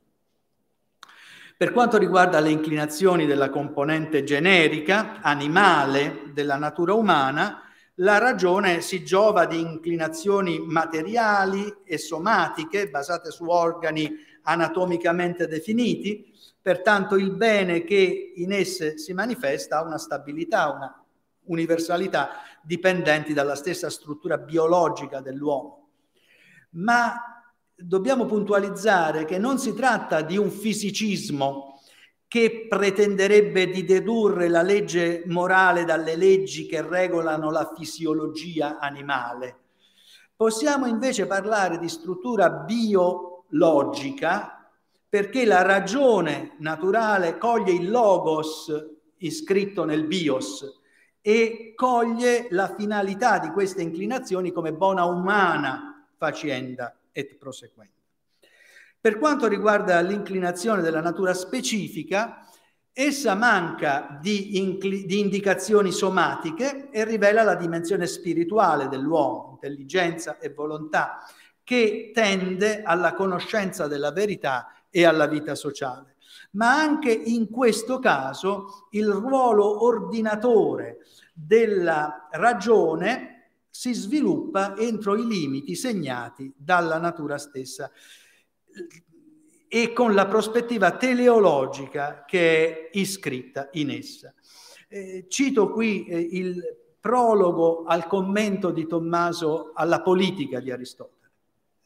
Per 1.56 1.72
quanto 1.72 1.98
riguarda 1.98 2.40
le 2.40 2.50
inclinazioni 2.50 3.26
della 3.26 3.50
componente 3.50 4.24
generica, 4.24 5.22
animale 5.22 6.32
della 6.34 6.58
natura 6.58 6.94
umana, 6.94 7.62
la 7.98 8.18
ragione 8.18 8.82
si 8.82 9.06
giova 9.06 9.46
di 9.46 9.60
inclinazioni 9.60 10.60
materiali 10.60 11.72
e 11.84 12.00
somatiche 12.00 12.90
basate 12.90 13.30
su 13.30 13.46
organi 13.48 14.12
anatomicamente 14.42 15.48
definiti, 15.48 16.33
pertanto 16.64 17.16
il 17.18 17.32
bene 17.32 17.84
che 17.84 18.32
in 18.38 18.54
esse 18.54 18.98
si 18.98 19.12
manifesta 19.12 19.80
ha 19.80 19.84
una 19.84 19.98
stabilità, 19.98 20.72
una 20.72 21.04
universalità 21.48 22.30
dipendenti 22.64 23.34
dalla 23.34 23.56
stessa 23.56 23.90
struttura 23.90 24.38
biologica 24.38 25.20
dell'uomo. 25.20 25.90
Ma 26.76 27.44
dobbiamo 27.76 28.26
puntualizzare 28.26 29.26
che 29.26 29.38
non 29.38 29.60
si 29.60 29.74
tratta 29.74 30.22
di 30.22 30.38
un 30.38 30.50
fisicismo 30.50 31.82
che 32.30 32.68
pretenderebbe 32.70 33.68
di 33.68 33.84
dedurre 33.84 34.48
la 34.48 34.62
legge 34.62 35.24
morale 35.26 35.84
dalle 35.84 36.16
leggi 36.16 36.66
che 36.66 36.82
regolano 36.82 37.52
la 37.52 37.74
fisiologia 37.76 38.80
animale. 38.80 39.58
Possiamo 40.34 40.86
invece 40.88 41.28
parlare 41.28 41.78
di 41.78 41.90
struttura 41.90 42.50
biologica 42.50 43.52
perché 45.14 45.46
la 45.46 45.62
ragione 45.62 46.56
naturale 46.58 47.38
coglie 47.38 47.72
il 47.72 47.92
logos 47.92 48.66
iscritto 49.18 49.86
nel 49.86 50.06
bios 50.06 50.82
e 51.22 51.74
coglie 51.76 52.48
la 52.50 52.74
finalità 52.76 53.38
di 53.38 53.50
queste 53.50 53.84
inclinazioni 53.84 54.52
come 54.52 54.74
bona 54.74 55.06
umana 55.06 56.10
facienda 56.18 56.98
et 57.12 57.38
prosequenda. 57.38 57.94
Per 59.00 59.20
quanto 59.20 59.46
riguarda 59.46 60.02
l'inclinazione 60.02 60.82
della 60.82 61.00
natura 61.00 61.36
specifica, 61.36 62.48
essa 62.92 63.36
manca 63.36 64.18
di, 64.20 64.58
incli- 64.58 65.06
di, 65.06 65.20
indicazioni 65.20 65.92
somatiche 65.92 66.90
e 66.90 67.06
rivela 67.06 67.44
la 67.44 67.54
dimensione 67.54 68.08
spirituale 68.08 68.88
dell'uomo, 68.88 69.52
intelligenza 69.52 70.40
e 70.40 70.50
volontà, 70.52 71.20
che 71.64 72.10
tende 72.16 72.82
alla 72.82 73.14
conoscenza 73.14 73.86
della 73.86 74.12
verità 74.12 74.70
e 74.96 75.06
alla 75.06 75.26
vita 75.26 75.56
sociale. 75.56 76.18
Ma 76.52 76.76
anche 76.76 77.12
in 77.12 77.50
questo 77.50 77.98
caso 77.98 78.88
il 78.92 79.08
ruolo 79.08 79.84
ordinatore 79.86 81.00
della 81.34 82.30
ragione 82.32 83.48
si 83.72 83.92
sviluppa 83.94 84.78
entro 84.78 85.16
i 85.16 85.26
limiti 85.26 85.74
segnati 85.74 86.54
dalla 86.56 87.00
natura 87.00 87.40
stessa 87.40 87.90
e 89.68 89.94
con 89.94 90.14
la 90.14 90.28
prospettiva 90.28 90.96
teleologica 90.96 92.24
che 92.24 92.68
è 92.68 92.90
iscritta 93.00 93.70
in 93.72 93.90
essa. 93.90 94.32
Eh, 94.88 95.26
cito 95.28 95.72
qui 95.72 96.06
eh, 96.06 96.20
il 96.20 96.62
prologo 97.00 97.84
al 97.86 98.06
commento 98.06 98.70
di 98.70 98.86
Tommaso 98.86 99.72
alla 99.74 100.04
politica 100.04 100.60
di 100.60 100.70
Aristotele. 100.70 101.32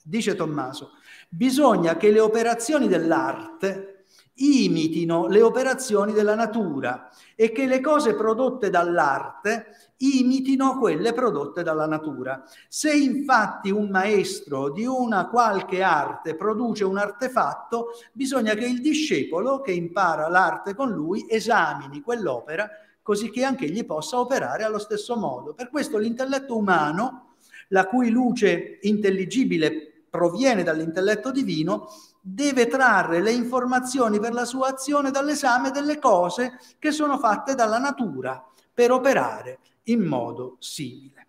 Dice 0.04 0.36
Tommaso, 0.36 0.92
bisogna 1.28 1.98
che 1.98 2.12
le 2.12 2.20
operazioni 2.20 2.88
dell'arte 2.88 3.98
imitino 4.40 5.28
le 5.28 5.42
operazioni 5.42 6.14
della 6.14 6.36
natura 6.36 7.10
e 7.36 7.52
che 7.52 7.66
le 7.66 7.82
cose 7.82 8.16
prodotte 8.16 8.70
dall'arte 8.70 9.94
imitino 9.98 10.78
quelle 10.78 11.14
prodotte 11.14 11.64
dalla 11.64 11.88
natura. 11.88 12.44
Se 12.68 12.94
infatti 12.94 13.72
un 13.72 13.90
maestro 13.90 14.72
di 14.72 14.86
una 14.86 15.28
qualche 15.28 15.82
arte 15.82 16.36
produce 16.36 16.84
un 16.84 16.98
artefatto, 16.98 17.94
bisogna 18.14 18.54
che 18.54 18.66
il 18.66 18.82
discepolo 18.82 19.62
che 19.62 19.72
impara 19.72 20.28
l'arte 20.28 20.76
con 20.76 20.92
lui 20.92 21.26
esamini 21.28 22.02
quell'opera 22.02 22.70
così 23.02 23.30
che 23.30 23.46
anche 23.46 23.66
egli 23.66 23.86
possa 23.86 24.20
operare 24.20 24.64
allo 24.64 24.80
stesso 24.80 25.16
modo. 25.16 25.54
Per 25.54 25.70
questo 25.70 25.98
l'intelletto 25.98 26.58
umano, 26.58 27.36
la 27.70 27.88
cui 27.88 28.10
luce 28.10 28.80
intelligibile 28.82 29.97
proviene 30.18 30.64
dall'intelletto 30.64 31.30
divino, 31.30 31.92
deve 32.20 32.66
trarre 32.66 33.22
le 33.22 33.32
informazioni 33.32 34.20
per 34.20 34.34
la 34.34 34.46
sua 34.46 34.70
azione 34.70 35.12
dall'esame 35.12 35.70
delle 35.70 36.00
cose 36.00 36.60
che 36.80 36.92
sono 36.92 37.20
fatte 37.20 37.54
dalla 37.54 37.78
natura 37.78 38.44
per 38.74 38.92
operare 38.92 39.60
in 39.84 40.02
modo 40.02 40.58
simile. 40.58 41.28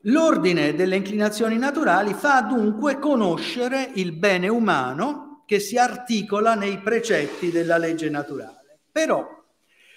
L'ordine 0.00 0.74
delle 0.74 0.96
inclinazioni 0.96 1.56
naturali 1.56 2.12
fa 2.12 2.42
dunque 2.42 2.98
conoscere 2.98 3.92
il 3.94 4.12
bene 4.12 4.48
umano 4.48 5.42
che 5.46 5.58
si 5.58 5.78
articola 5.78 6.54
nei 6.54 6.78
precetti 6.80 7.50
della 7.50 7.78
legge 7.78 8.10
naturale. 8.10 8.80
Però, 8.92 9.26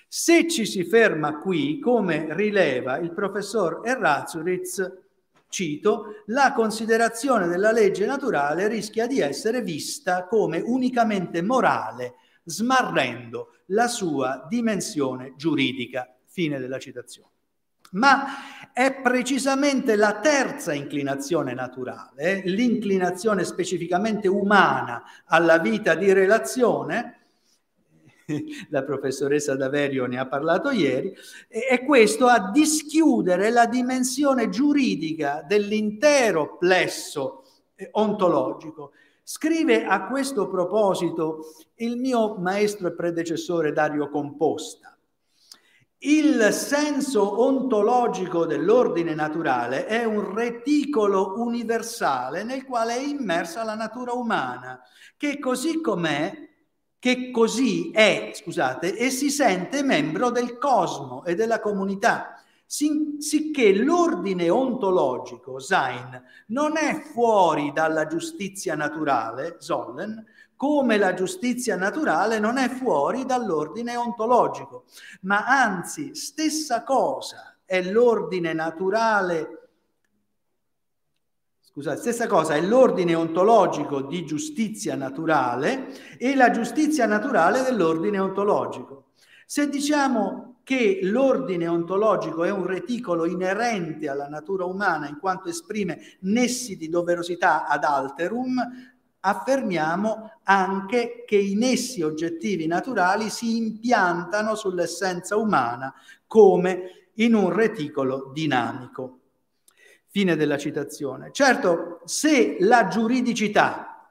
se 0.08 0.48
ci 0.48 0.66
si 0.66 0.86
ferma 0.86 1.38
qui, 1.38 1.80
come 1.80 2.28
rileva 2.32 2.98
il 2.98 3.12
professor 3.12 3.82
Errazuritz, 3.84 5.09
cito, 5.50 6.24
la 6.28 6.54
considerazione 6.54 7.48
della 7.48 7.72
legge 7.72 8.06
naturale 8.06 8.68
rischia 8.68 9.08
di 9.08 9.20
essere 9.20 9.62
vista 9.62 10.26
come 10.26 10.62
unicamente 10.64 11.42
morale 11.42 12.16
smarrendo 12.44 13.56
la 13.68 13.88
sua 13.88 14.46
dimensione 14.50 15.34
giuridica. 15.36 16.14
Fine 16.26 16.60
della 16.60 16.80
citazione. 16.80 17.32
Ma 17.92 18.72
è 18.72 19.02
precisamente 19.02 19.96
la 19.96 20.20
terza 20.20 20.74
inclinazione 20.74 21.54
naturale, 21.56 22.44
l'inclinazione 22.46 23.44
specificamente 23.44 24.28
umana 24.28 25.04
alla 25.26 25.58
vita 25.58 25.96
di 25.96 26.14
relazione, 26.14 27.19
la 28.70 28.84
professoressa 28.84 29.56
Daverio 29.56 30.06
ne 30.06 30.20
ha 30.20 30.28
parlato 30.28 30.70
ieri, 30.72 31.16
e 31.48 31.84
questo 31.86 32.28
a 32.28 32.52
dischiudere 32.52 33.50
la 33.50 33.66
dimensione 33.66 34.50
giuridica 34.50 35.44
dell'intero 35.48 36.58
plesso 36.58 37.44
eh, 37.76 37.90
ontologico 37.92 38.92
Scrive 39.32 39.86
a 39.86 40.08
questo 40.08 40.48
proposito 40.48 41.54
il 41.76 41.98
mio 41.98 42.38
maestro 42.40 42.88
e 42.88 42.96
predecessore 42.96 43.72
Dario 43.72 44.10
Composta. 44.10 44.98
Il 46.00 46.52
senso 46.52 47.40
ontologico 47.40 48.48
dell'ordine 48.48 49.14
naturale 49.14 49.86
è 49.86 50.04
un 50.04 50.34
reticolo 50.34 51.40
universale 51.40 52.44
nel 52.44 52.66
quale 52.66 52.96
è 52.96 53.02
immersa 53.02 53.64
la 53.64 53.76
natura 53.76 54.14
umana, 54.14 54.82
che 55.16 55.38
così 55.38 55.80
com'è, 55.80 56.49
che 57.00 57.32
così 57.32 57.92
è, 57.92 58.32
scusate, 58.34 58.96
e 58.96 59.10
si 59.10 59.30
sente 59.30 59.84
membro 59.84 60.30
del 60.30 60.58
cosmo 60.58 61.24
e 61.24 61.34
della 61.34 61.60
comunità. 61.60 62.34
Sicché 62.66 63.74
l'ordine 63.74 64.50
ontologico, 64.50 65.58
Sein, 65.60 66.22
non 66.48 66.78
è 66.78 67.02
fuori 67.02 67.72
dalla 67.74 68.06
giustizia 68.06 68.76
naturale, 68.76 69.56
Sollen, 69.58 70.24
come 70.56 70.98
la 70.98 71.14
giustizia 71.14 71.78
naturale 71.78 72.38
non 72.38 72.58
è 72.58 72.68
fuori 72.68 73.26
dall'ordine 73.26 73.96
ontologico, 73.96 74.84
ma 75.22 75.46
anzi 75.46 76.14
stessa 76.14 76.84
cosa 76.84 77.56
è 77.64 77.82
l'ordine 77.82 78.52
naturale 78.52 79.59
Scusate, 81.80 82.02
stessa 82.02 82.28
cosa 82.28 82.56
è 82.56 82.62
l'ordine 82.62 83.16
ontologico 83.16 84.02
di 84.02 84.26
giustizia 84.26 84.96
naturale 84.96 85.88
e 86.18 86.36
la 86.36 86.52
giustizia 86.52 87.06
naturale 87.06 87.62
dell'ordine 87.62 88.20
ontologico. 88.20 89.12
Se 89.46 89.70
diciamo 89.70 90.58
che 90.64 91.00
l'ordine 91.04 91.70
ontologico 91.70 92.44
è 92.44 92.52
un 92.52 92.66
reticolo 92.66 93.26
inerente 93.26 94.10
alla 94.10 94.28
natura 94.28 94.66
umana 94.66 95.08
in 95.08 95.20
quanto 95.20 95.48
esprime 95.48 96.18
nessi 96.24 96.76
di 96.76 96.90
doverosità 96.90 97.66
ad 97.66 97.86
alterum, 97.86 98.62
affermiamo 99.22 100.40
anche 100.44 101.24
che 101.26 101.38
i 101.38 101.56
nessi 101.56 102.02
oggettivi 102.02 102.68
naturali 102.68 103.30
si 103.30 103.56
impiantano 103.56 104.54
sull'essenza 104.54 105.38
umana 105.38 105.94
come 106.28 107.12
in 107.14 107.36
un 107.36 107.54
reticolo 107.54 108.32
dinamico. 108.34 109.19
Fine 110.20 110.36
della 110.36 110.58
citazione. 110.58 111.30
Certo, 111.32 112.02
se 112.04 112.58
la 112.60 112.90
giuridicità 112.90 114.06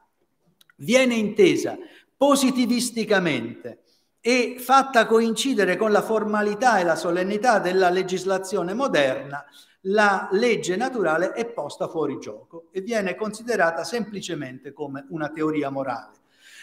viene 0.77 1.12
intesa 1.12 1.77
positivisticamente 2.16 3.83
e 4.18 4.57
fatta 4.59 5.05
coincidere 5.05 5.77
con 5.77 5.92
la 5.92 6.01
formalità 6.01 6.79
e 6.79 6.85
la 6.85 6.97
solennità 6.97 7.59
della 7.59 7.90
legislazione 7.90 8.73
moderna, 8.73 9.44
la 9.83 10.31
legge 10.33 10.77
naturale 10.77 11.33
è 11.33 11.44
posta 11.44 11.88
fuori 11.88 12.18
gioco 12.18 12.68
e 12.73 12.81
viene 12.81 13.14
considerata 13.14 13.85
semplicemente 13.85 14.73
come 14.73 15.05
una 15.11 15.29
teoria 15.29 15.68
morale. 15.68 16.16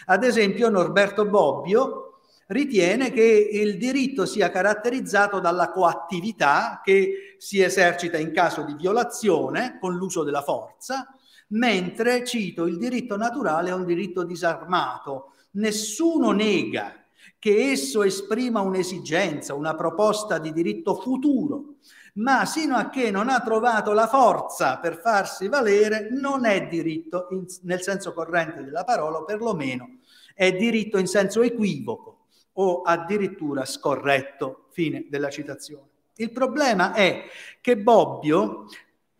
Ad 0.06 0.24
esempio 0.24 0.68
Norberto 0.70 1.24
Bobbio 1.24 2.05
ritiene 2.46 3.10
che 3.10 3.22
il 3.22 3.76
diritto 3.76 4.24
sia 4.26 4.50
caratterizzato 4.50 5.40
dalla 5.40 5.70
coattività 5.70 6.80
che 6.82 7.34
si 7.38 7.60
esercita 7.60 8.18
in 8.18 8.32
caso 8.32 8.62
di 8.62 8.74
violazione 8.74 9.78
con 9.80 9.96
l'uso 9.96 10.22
della 10.22 10.42
forza, 10.42 11.08
mentre, 11.48 12.24
cito, 12.24 12.66
il 12.66 12.78
diritto 12.78 13.16
naturale 13.16 13.70
è 13.70 13.74
un 13.74 13.84
diritto 13.84 14.22
disarmato. 14.24 15.32
Nessuno 15.52 16.30
nega 16.32 16.94
che 17.38 17.70
esso 17.70 18.02
esprima 18.02 18.60
un'esigenza, 18.60 19.54
una 19.54 19.74
proposta 19.74 20.38
di 20.38 20.52
diritto 20.52 20.94
futuro, 20.94 21.76
ma 22.14 22.46
sino 22.46 22.76
a 22.76 22.88
che 22.88 23.10
non 23.10 23.28
ha 23.28 23.40
trovato 23.40 23.92
la 23.92 24.06
forza 24.06 24.78
per 24.78 25.00
farsi 25.00 25.48
valere, 25.48 26.08
non 26.10 26.46
è 26.46 26.66
diritto 26.66 27.26
in, 27.30 27.44
nel 27.62 27.82
senso 27.82 28.12
corrente 28.12 28.64
della 28.64 28.84
parola, 28.84 29.18
o 29.18 29.24
perlomeno 29.24 29.98
è 30.34 30.52
diritto 30.52 30.98
in 30.98 31.06
senso 31.06 31.42
equivoco 31.42 32.25
o 32.56 32.82
addirittura 32.82 33.64
scorretto. 33.64 34.68
Fine 34.70 35.06
della 35.08 35.30
citazione. 35.30 35.88
Il 36.16 36.32
problema 36.32 36.92
è 36.92 37.24
che 37.62 37.78
Bobbio, 37.78 38.66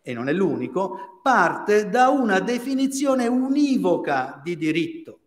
e 0.01 0.13
non 0.13 0.29
è 0.29 0.33
l'unico, 0.33 1.19
parte 1.23 1.89
da 1.89 2.09
una 2.09 2.39
definizione 2.39 3.25
univoca 3.25 4.39
di 4.43 4.55
diritto 4.55 5.19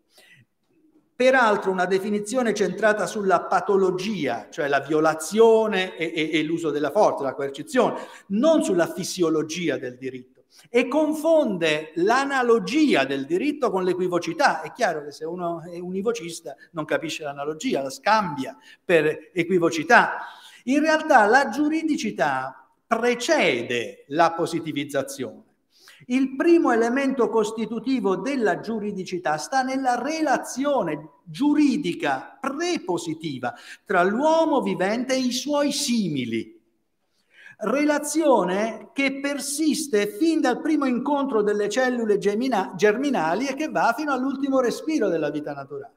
Peraltro 1.21 1.71
una 1.71 1.85
definizione 1.85 2.55
centrata 2.55 3.07
sulla 3.07 3.43
patologia, 3.43 4.49
cioè 4.49 4.69
la 4.69 4.81
violazione 4.81 5.95
e, 5.95 6.11
e, 6.17 6.31
e 6.33 6.43
l'uso 6.43 6.71
della 6.71 6.91
forza, 6.91 7.25
la 7.25 7.35
coercizione, 7.35 8.01
non 8.29 8.65
sulla 8.65 8.91
fisiologia 8.91 9.77
del 9.77 9.99
diritto. 9.99 10.30
E 10.69 10.89
confonde 10.89 11.93
l'analogia 11.97 13.05
del 13.05 13.25
diritto 13.25 13.71
con 13.71 13.85
l'equivocità. 13.85 14.61
È 14.61 14.73
chiaro 14.73 15.05
che 15.05 15.13
se 15.13 15.25
uno 15.25 15.63
è 15.63 15.79
univocista 15.79 16.55
non 16.73 16.85
capisce 16.85 17.23
l'analogia, 17.23 17.83
la 17.83 17.91
scambia 17.91 18.57
per 18.85 19.31
equivocità. 19.33 20.19
In 20.65 20.81
realtà 20.81 21.25
la 21.27 21.49
giuridicità 21.49 22.69
precede 22.87 24.05
la 24.09 24.33
positivizzazione. 24.33 25.45
Il 26.07 26.35
primo 26.35 26.73
elemento 26.73 27.29
costitutivo 27.29 28.17
della 28.17 28.61
giuridicità 28.61 29.37
sta 29.37 29.63
nella 29.63 30.01
relazione 30.01 31.11
giuridica 31.25 32.39
prepositiva 32.41 33.55
tra 33.85 34.03
l'uomo 34.03 34.63
vivente 34.63 35.15
e 35.15 35.19
i 35.19 35.33
suoi 35.33 35.73
simili. 35.73 36.60
Relazione 37.63 38.91
che 38.93 39.21
persiste 39.21 40.07
fin 40.07 40.41
dal 40.41 40.61
primo 40.61 40.87
incontro 40.87 41.43
delle 41.43 41.69
cellule 41.69 42.19
germinali 42.19 43.47
e 43.47 43.55
che 43.55 43.69
va 43.69 43.95
fino 43.97 44.13
all'ultimo 44.13 44.61
respiro 44.61 45.09
della 45.09 45.31
vita 45.31 45.53
naturale. 45.53 45.95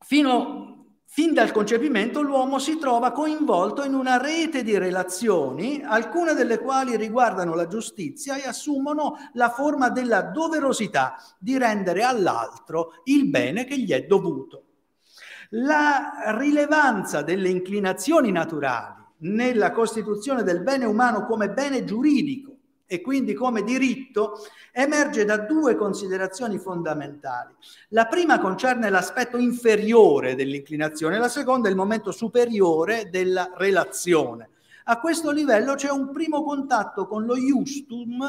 Fino 0.00 0.72
Fin 1.14 1.34
dal 1.34 1.52
concepimento 1.52 2.22
l'uomo 2.22 2.58
si 2.58 2.78
trova 2.78 3.12
coinvolto 3.12 3.84
in 3.84 3.92
una 3.92 4.16
rete 4.16 4.62
di 4.62 4.78
relazioni, 4.78 5.82
alcune 5.84 6.32
delle 6.32 6.58
quali 6.58 6.96
riguardano 6.96 7.54
la 7.54 7.66
giustizia 7.66 8.36
e 8.36 8.48
assumono 8.48 9.18
la 9.34 9.50
forma 9.50 9.90
della 9.90 10.22
doverosità 10.22 11.16
di 11.38 11.58
rendere 11.58 12.02
all'altro 12.02 13.02
il 13.04 13.28
bene 13.28 13.66
che 13.66 13.78
gli 13.78 13.90
è 13.92 14.04
dovuto. 14.04 14.64
La 15.50 16.32
rilevanza 16.38 17.20
delle 17.20 17.50
inclinazioni 17.50 18.32
naturali 18.32 19.01
nella 19.22 19.72
costituzione 19.72 20.42
del 20.42 20.62
bene 20.62 20.84
umano 20.84 21.26
come 21.26 21.50
bene 21.50 21.84
giuridico 21.84 22.56
e 22.86 23.00
quindi 23.00 23.32
come 23.32 23.62
diritto 23.62 24.38
emerge 24.70 25.24
da 25.24 25.38
due 25.38 25.76
considerazioni 25.76 26.58
fondamentali. 26.58 27.54
La 27.88 28.06
prima 28.06 28.38
concerne 28.38 28.90
l'aspetto 28.90 29.38
inferiore 29.38 30.34
dell'inclinazione, 30.34 31.18
la 31.18 31.28
seconda 31.28 31.68
il 31.70 31.76
momento 31.76 32.12
superiore 32.12 33.08
della 33.10 33.50
relazione. 33.56 34.50
A 34.84 35.00
questo 35.00 35.30
livello 35.30 35.74
c'è 35.74 35.90
un 35.90 36.10
primo 36.12 36.42
contatto 36.42 37.06
con 37.06 37.24
lo 37.24 37.36
justum, 37.36 38.28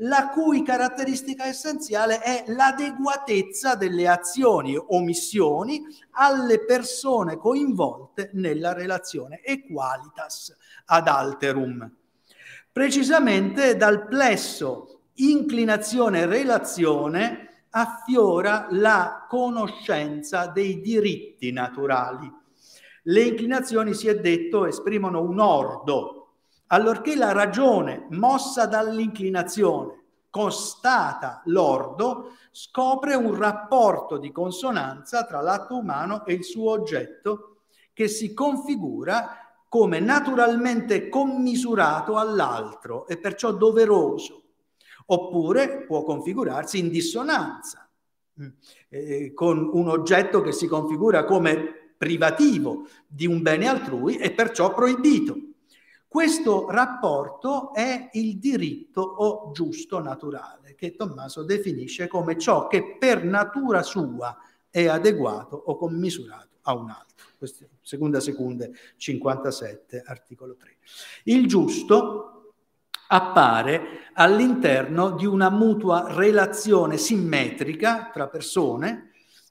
la 0.00 0.28
cui 0.28 0.62
caratteristica 0.62 1.44
essenziale 1.44 2.20
è 2.20 2.44
l'adeguatezza 2.48 3.74
delle 3.74 4.08
azioni 4.08 4.76
o 4.76 5.00
missioni 5.00 5.82
alle 6.12 6.64
persone 6.64 7.36
coinvolte 7.36 8.30
nella 8.34 8.72
relazione 8.72 9.40
e 9.40 9.66
qualitas 9.66 10.56
ad 10.86 11.08
alterum 11.08 11.96
precisamente 12.78 13.76
dal 13.76 14.06
plesso 14.06 15.00
inclinazione-relazione 15.14 17.64
affiora 17.70 18.68
la 18.70 19.26
conoscenza 19.28 20.46
dei 20.46 20.80
diritti 20.80 21.50
naturali. 21.50 22.32
Le 23.02 23.22
inclinazioni, 23.22 23.94
si 23.94 24.06
è 24.06 24.20
detto, 24.20 24.64
esprimono 24.64 25.20
un 25.22 25.40
ordo, 25.40 26.17
allorché 26.68 27.14
la 27.16 27.32
ragione, 27.32 28.06
mossa 28.10 28.66
dall'inclinazione, 28.66 29.98
constata 30.30 31.42
l'ordo, 31.46 32.32
scopre 32.50 33.14
un 33.14 33.34
rapporto 33.34 34.18
di 34.18 34.30
consonanza 34.30 35.24
tra 35.24 35.40
l'atto 35.40 35.76
umano 35.76 36.24
e 36.24 36.34
il 36.34 36.44
suo 36.44 36.70
oggetto 36.70 37.62
che 37.92 38.08
si 38.08 38.34
configura 38.34 39.48
come 39.68 40.00
naturalmente 40.00 41.08
commisurato 41.08 42.16
all'altro 42.16 43.06
e 43.06 43.18
perciò 43.18 43.52
doveroso, 43.52 44.42
oppure 45.06 45.84
può 45.84 46.02
configurarsi 46.02 46.78
in 46.78 46.88
dissonanza 46.88 47.88
mm, 48.40 48.48
eh, 48.88 49.32
con 49.34 49.70
un 49.72 49.88
oggetto 49.88 50.40
che 50.40 50.52
si 50.52 50.66
configura 50.66 51.24
come 51.24 51.92
privativo 51.98 52.86
di 53.06 53.26
un 53.26 53.42
bene 53.42 53.66
altrui 53.66 54.16
e 54.16 54.30
perciò 54.32 54.72
proibito. 54.72 55.47
Questo 56.08 56.70
rapporto 56.70 57.74
è 57.74 58.08
il 58.12 58.38
diritto 58.38 59.02
o 59.02 59.52
giusto 59.52 60.00
naturale 60.00 60.74
che 60.74 60.96
Tommaso 60.96 61.42
definisce 61.44 62.08
come 62.08 62.38
ciò 62.38 62.66
che 62.66 62.96
per 62.98 63.24
natura 63.24 63.82
sua 63.82 64.34
è 64.70 64.86
adeguato 64.86 65.54
o 65.56 65.76
commisurato 65.76 66.60
a 66.62 66.74
un 66.74 66.88
altro 66.88 67.18
seconda 67.82 68.20
secunde 68.20 68.72
57, 68.96 70.02
articolo 70.04 70.56
3. 70.56 70.78
Il 71.24 71.46
giusto 71.46 72.54
appare 73.08 74.10
all'interno 74.14 75.12
di 75.12 75.24
una 75.24 75.50
mutua 75.50 76.14
relazione 76.14 76.96
simmetrica 76.96 78.10
tra 78.12 78.28
persone 78.28 79.07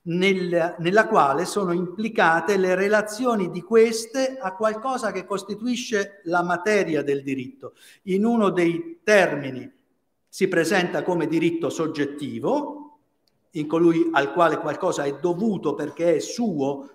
nel, 0.07 0.75
nella 0.79 1.07
quale 1.07 1.45
sono 1.45 1.71
implicate 1.71 2.57
le 2.57 2.75
relazioni 2.75 3.49
di 3.49 3.61
queste 3.61 4.37
a 4.39 4.53
qualcosa 4.53 5.11
che 5.11 5.25
costituisce 5.25 6.21
la 6.25 6.43
materia 6.43 7.01
del 7.01 7.23
diritto. 7.23 7.73
In 8.03 8.25
uno 8.25 8.49
dei 8.49 8.99
termini 9.03 9.71
si 10.27 10.47
presenta 10.47 11.03
come 11.03 11.27
diritto 11.27 11.69
soggettivo, 11.69 12.99
in 13.51 13.67
colui 13.67 14.09
al 14.11 14.33
quale 14.33 14.57
qualcosa 14.57 15.03
è 15.03 15.17
dovuto 15.19 15.73
perché 15.73 16.15
è 16.15 16.19
suo 16.19 16.91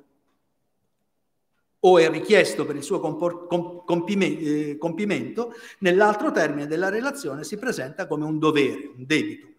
o 1.85 1.99
è 1.99 2.09
richiesto 2.09 2.65
per 2.65 2.77
il 2.77 2.83
suo 2.85 3.01
compor- 3.01 3.49
com- 3.49 3.85
compime- 3.85 4.39
eh, 4.39 4.77
compimento, 4.79 5.53
nell'altro 5.81 6.31
termine 6.31 6.69
della 6.69 6.89
relazione 6.89 7.43
si 7.43 7.59
presenta 7.59 8.07
come 8.07 8.25
un 8.25 8.39
dovere, 8.39 8.93
un 8.97 9.05
debito. 9.05 9.52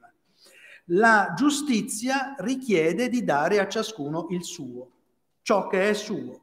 La 0.87 1.33
giustizia 1.35 2.35
richiede 2.39 3.07
di 3.07 3.23
dare 3.23 3.59
a 3.59 3.69
ciascuno 3.69 4.27
il 4.31 4.43
suo, 4.43 4.89
ciò 5.41 5.67
che 5.67 5.89
è 5.89 5.93
suo. 5.93 6.41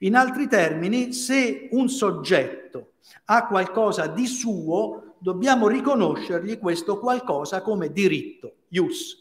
In 0.00 0.16
altri 0.16 0.48
termini, 0.48 1.14
se 1.14 1.68
un 1.70 1.88
soggetto 1.88 2.92
ha 3.26 3.46
qualcosa 3.46 4.06
di 4.06 4.26
suo, 4.26 5.14
dobbiamo 5.18 5.66
riconoscergli 5.66 6.58
questo 6.58 6.98
qualcosa 6.98 7.62
come 7.62 7.90
diritto, 7.90 8.56
ius. 8.68 9.16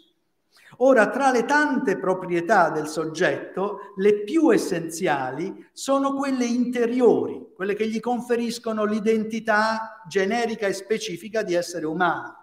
Ora, 0.81 1.09
tra 1.09 1.31
le 1.31 1.45
tante 1.45 1.97
proprietà 1.97 2.69
del 2.69 2.87
soggetto, 2.87 3.93
le 3.95 4.23
più 4.23 4.51
essenziali 4.51 5.67
sono 5.71 6.13
quelle 6.13 6.45
interiori, 6.45 7.47
quelle 7.55 7.75
che 7.75 7.87
gli 7.87 7.99
conferiscono 7.99 8.83
l'identità 8.85 10.03
generica 10.07 10.67
e 10.67 10.73
specifica 10.73 11.43
di 11.43 11.53
essere 11.53 11.85
umano. 11.85 12.38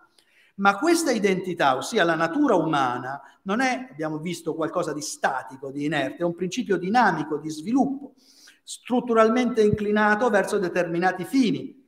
Ma 0.57 0.79
questa 0.79 1.11
identità, 1.11 1.77
ossia 1.77 2.05
la 2.05 2.15
natura 2.15 2.55
umana, 2.55 3.21
non 3.43 3.61
è, 3.61 3.89
abbiamo 3.91 4.19
visto, 4.19 4.55
qualcosa 4.55 4.93
di 4.93 5.03
statico, 5.03 5.71
di 5.71 5.85
inerte, 5.85 6.19
è 6.19 6.25
un 6.25 6.35
principio 6.35 6.79
dinamico 6.79 7.37
di 7.37 7.51
sviluppo, 7.51 8.15
strutturalmente 8.63 9.63
inclinato 9.63 10.31
verso 10.31 10.59
determinati 10.59 11.25
fini, 11.25 11.85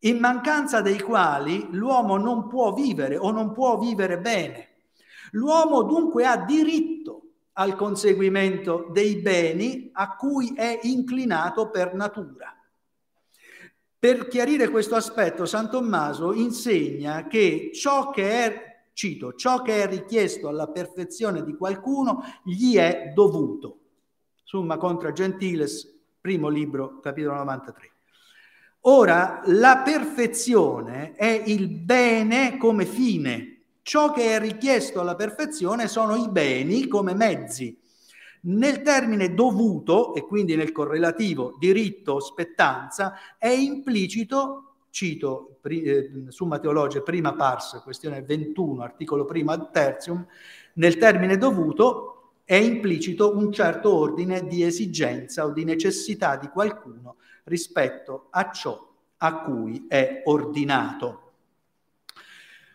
in 0.00 0.18
mancanza 0.18 0.80
dei 0.80 1.00
quali 1.00 1.68
l'uomo 1.72 2.16
non 2.16 2.46
può 2.46 2.72
vivere 2.72 3.16
o 3.16 3.30
non 3.30 3.52
può 3.52 3.78
vivere 3.78 4.18
bene. 4.18 4.68
L'uomo 5.32 5.82
dunque 5.82 6.26
ha 6.26 6.36
diritto 6.36 7.22
al 7.54 7.74
conseguimento 7.76 8.88
dei 8.92 9.16
beni 9.16 9.90
a 9.92 10.14
cui 10.16 10.52
è 10.54 10.80
inclinato 10.82 11.70
per 11.70 11.94
natura. 11.94 12.54
Per 14.00 14.28
chiarire 14.28 14.70
questo 14.70 14.94
aspetto, 14.94 15.44
San 15.44 15.68
Tommaso 15.68 16.32
insegna 16.32 17.26
che 17.26 17.70
ciò 17.74 18.08
che 18.08 18.30
è, 18.30 18.84
cito, 18.94 19.34
ciò 19.34 19.60
che 19.60 19.82
è 19.82 19.86
richiesto 19.86 20.48
alla 20.48 20.68
perfezione 20.68 21.44
di 21.44 21.54
qualcuno 21.54 22.22
gli 22.42 22.76
è 22.76 23.12
dovuto. 23.14 23.78
Summa 24.42 24.78
contra 24.78 25.12
Gentiles, 25.12 26.00
primo 26.18 26.48
libro, 26.48 26.98
capitolo 27.00 27.34
93. 27.34 27.92
Ora, 28.84 29.42
la 29.44 29.82
perfezione 29.84 31.12
è 31.12 31.42
il 31.44 31.68
bene 31.68 32.56
come 32.56 32.86
fine. 32.86 33.64
Ciò 33.82 34.12
che 34.12 34.34
è 34.34 34.40
richiesto 34.40 35.00
alla 35.00 35.14
perfezione 35.14 35.88
sono 35.88 36.16
i 36.16 36.30
beni 36.30 36.88
come 36.88 37.12
mezzi. 37.12 37.78
Nel 38.42 38.82
termine 38.82 39.34
dovuto, 39.34 40.14
e 40.14 40.24
quindi 40.24 40.56
nel 40.56 40.72
correlativo 40.72 41.56
diritto 41.58 42.20
spettanza, 42.20 43.14
è 43.36 43.48
implicito, 43.48 44.76
cito 44.90 45.58
eh, 45.62 46.10
Summa 46.28 46.58
Teologia, 46.58 47.02
prima 47.02 47.34
pars, 47.34 47.80
questione 47.82 48.22
21, 48.22 48.82
articolo 48.82 49.24
primo 49.24 49.52
ad 49.52 49.70
tertium, 49.70 50.26
nel 50.74 50.96
termine 50.96 51.36
dovuto 51.36 52.32
è 52.44 52.54
implicito 52.56 53.36
un 53.36 53.52
certo 53.52 53.94
ordine 53.94 54.46
di 54.46 54.64
esigenza 54.64 55.44
o 55.44 55.52
di 55.52 55.64
necessità 55.64 56.36
di 56.36 56.48
qualcuno 56.48 57.16
rispetto 57.44 58.26
a 58.30 58.50
ciò 58.50 58.88
a 59.18 59.42
cui 59.42 59.86
è 59.86 60.22
ordinato. 60.24 61.32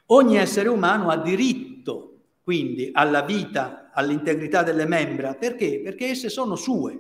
Ogni 0.08 0.38
essere 0.38 0.70
umano 0.70 1.10
ha 1.10 1.18
diritto 1.18 2.12
quindi 2.44 2.92
alla 2.94 3.24
vita, 3.24 3.85
all'integrità 3.96 4.64
delle 4.64 4.86
membra, 4.86 5.34
perché? 5.34 5.82
Perché 5.84 6.08
esse 6.08 6.30
sono 6.30 6.56
sue. 6.56 7.00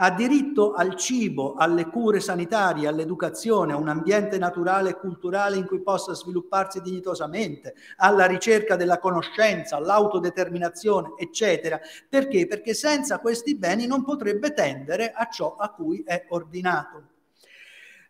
Ha 0.00 0.10
diritto 0.12 0.74
al 0.74 0.94
cibo, 0.94 1.54
alle 1.54 1.86
cure 1.86 2.20
sanitarie, 2.20 2.86
all'educazione, 2.86 3.72
a 3.72 3.76
un 3.76 3.88
ambiente 3.88 4.38
naturale 4.38 4.90
e 4.90 4.96
culturale 4.96 5.56
in 5.56 5.66
cui 5.66 5.82
possa 5.82 6.14
svilupparsi 6.14 6.80
dignitosamente, 6.80 7.74
alla 7.96 8.26
ricerca 8.26 8.76
della 8.76 9.00
conoscenza, 9.00 9.76
all'autodeterminazione, 9.76 11.14
eccetera. 11.18 11.80
Perché? 12.08 12.46
Perché 12.46 12.74
senza 12.74 13.18
questi 13.18 13.56
beni 13.56 13.86
non 13.86 14.04
potrebbe 14.04 14.52
tendere 14.52 15.10
a 15.10 15.28
ciò 15.28 15.56
a 15.56 15.70
cui 15.70 16.04
è 16.06 16.26
ordinato. 16.28 17.02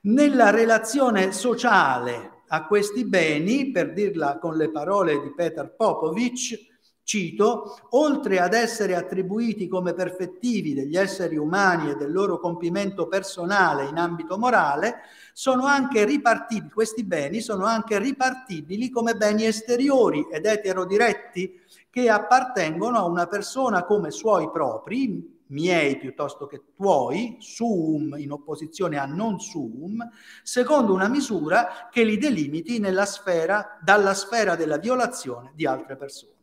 Nella 0.03 0.51
relazione 0.51 1.33
sociale 1.33 2.43
a 2.49 2.67
questi 2.67 3.07
beni, 3.07 3.71
per 3.71 3.95
dirla 3.95 4.39
con 4.39 4.57
le 4.57 4.71
parole 4.71 5.21
di 5.21 5.33
Peter 5.35 5.75
Popovic, 5.75 6.67
cito, 7.09 7.79
oltre 7.93 8.39
ad 8.39 8.53
essere 8.53 8.95
attribuiti 8.95 9.67
come 9.67 9.95
perfettivi 9.95 10.75
degli 10.75 10.95
esseri 10.95 11.39
umani 11.39 11.91
e 11.91 11.95
del 11.95 12.13
loro 12.13 12.39
compimento 12.39 13.09
personale 13.09 13.87
in 13.87 13.97
ambito 13.97 14.37
morale, 14.37 14.97
sono 15.33 15.65
anche 15.65 16.05
ripartibili, 16.05 16.71
questi 16.71 17.05
beni 17.05 17.41
sono 17.41 17.65
anche 17.65 17.99
ripartibili 17.99 18.91
come 18.91 19.15
beni 19.15 19.47
esteriori 19.47 20.27
ed 20.31 20.45
eterodiretti 20.45 21.59
che 21.89 22.11
appartengono 22.11 22.99
a 22.99 23.07
una 23.07 23.27
persona 23.27 23.85
come 23.85 24.11
suoi 24.11 24.51
propri, 24.51 25.47
miei 25.47 25.97
piuttosto 25.97 26.47
che 26.47 26.61
tuoi, 26.77 27.37
sum 27.39 28.17
in 28.19 28.33
opposizione 28.33 28.99
a 28.99 29.07
non 29.07 29.41
sum, 29.41 30.07
secondo 30.43 30.93
una 30.93 31.09
misura 31.09 31.89
che 31.91 32.05
li 32.05 32.19
delimiti 32.19 32.79
sfera, 33.07 33.79
dalla 33.81 34.13
sfera 34.13 34.57
della 34.57 34.77
violazione 34.77 35.53
di 35.55 35.65
altre 35.65 35.97
persone. 35.97 36.37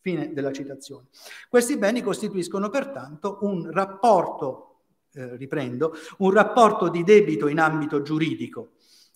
Fine 0.00 0.32
della 0.32 0.52
citazione. 0.52 1.08
Questi 1.48 1.76
beni 1.76 2.02
costituiscono 2.02 2.70
pertanto 2.70 3.38
un 3.42 3.70
rapporto, 3.70 4.80
eh, 5.12 5.36
riprendo, 5.36 5.92
un 6.18 6.30
rapporto 6.30 6.88
di 6.88 7.04
debito 7.04 7.48
in 7.48 7.58
ambito 7.58 8.00
giuridico 8.00 8.72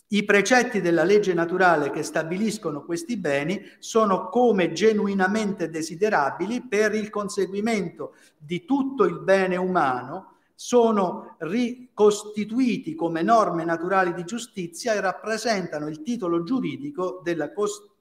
i 0.08 0.24
precetti 0.24 0.80
della 0.80 1.02
legge 1.02 1.34
naturale 1.34 1.90
che 1.90 2.02
stabiliscono 2.02 2.84
questi 2.84 3.16
beni 3.16 3.60
sono 3.78 4.28
come 4.28 4.72
genuinamente 4.72 5.70
desiderabili 5.70 6.66
per 6.68 6.94
il 6.94 7.10
conseguimento 7.10 8.14
di 8.38 8.64
tutto 8.64 9.04
il 9.04 9.18
bene 9.18 9.56
umano, 9.56 10.34
sono 10.54 11.36
ricostituiti 11.38 12.94
come 12.94 13.22
norme 13.22 13.64
naturali 13.64 14.14
di 14.14 14.24
giustizia 14.24 14.92
e 14.92 15.00
rappresentano 15.00 15.88
il 15.88 16.02
titolo 16.02 16.44
giuridico 16.44 17.20
della 17.24 17.52
costituzione 17.52 17.92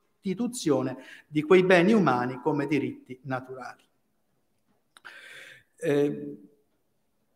di 1.28 1.42
quei 1.42 1.64
beni 1.64 1.92
umani 1.92 2.40
come 2.42 2.66
diritti 2.66 3.20
naturali. 3.24 3.84
Eh, 5.76 6.38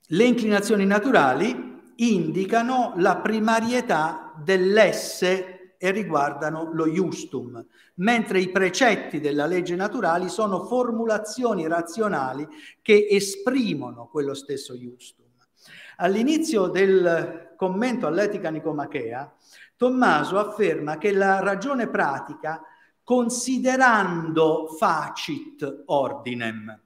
le 0.09 0.23
inclinazioni 0.23 0.85
naturali 0.85 1.81
indicano 1.95 2.93
la 2.95 3.17
primarietà 3.17 4.33
dell'esse 4.41 5.75
e 5.77 5.91
riguardano 5.91 6.71
lo 6.71 6.87
iustum, 6.87 7.63
mentre 7.95 8.39
i 8.39 8.49
precetti 8.49 9.19
della 9.19 9.45
legge 9.45 9.75
naturali 9.75 10.29
sono 10.29 10.63
formulazioni 10.63 11.67
razionali 11.67 12.47
che 12.81 13.07
esprimono 13.09 14.07
quello 14.07 14.33
stesso 14.33 14.73
iustum. 14.73 15.25
All'inizio 15.97 16.67
del 16.67 17.53
commento 17.57 18.07
all'etica 18.07 18.49
nicomachea, 18.49 19.35
Tommaso 19.77 20.39
afferma 20.39 20.97
che 20.97 21.11
la 21.11 21.39
ragione 21.39 21.87
pratica, 21.87 22.63
considerando 23.07 24.67
facit 24.77 25.83
ordinem, 25.85 26.77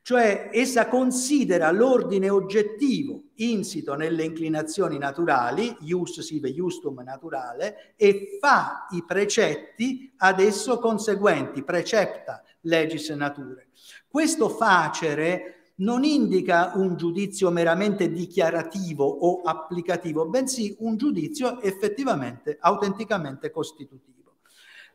cioè 0.00 0.50
essa 0.52 0.86
considera 0.86 1.72
l'ordine 1.72 2.30
oggettivo 2.30 3.30
insito 3.38 3.96
nelle 3.96 4.22
inclinazioni 4.22 4.96
naturali, 4.96 5.76
ius 5.80 6.20
sive 6.20 6.52
justum 6.52 7.02
naturale, 7.02 7.94
e 7.96 8.38
fa 8.40 8.86
i 8.90 9.02
precetti 9.04 10.12
ad 10.18 10.38
esso 10.38 10.78
conseguenti, 10.78 11.64
precepta 11.64 12.44
legis 12.60 13.08
nature. 13.08 13.70
Questo 14.06 14.48
facere 14.48 15.72
non 15.78 16.04
indica 16.04 16.74
un 16.76 16.94
giudizio 16.96 17.50
meramente 17.50 18.12
dichiarativo 18.12 19.04
o 19.04 19.40
applicativo, 19.40 20.28
bensì 20.28 20.76
un 20.78 20.96
giudizio 20.96 21.60
effettivamente, 21.60 22.56
autenticamente 22.60 23.50
costitutivo. 23.50 24.15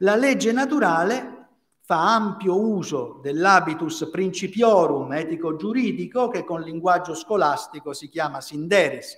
La 0.04 0.16
legge 0.16 0.52
naturale 0.52 1.50
fa 1.82 2.16
ampio 2.16 2.60
uso 2.60 3.20
dell'habitus 3.22 4.10
principiorum 4.12 5.14
etico-giuridico 5.14 6.28
che 6.28 6.44
con 6.44 6.62
linguaggio 6.62 7.14
scolastico 7.14 7.94
si 7.94 8.10
chiama 8.10 8.42
sinderesi. 8.42 9.18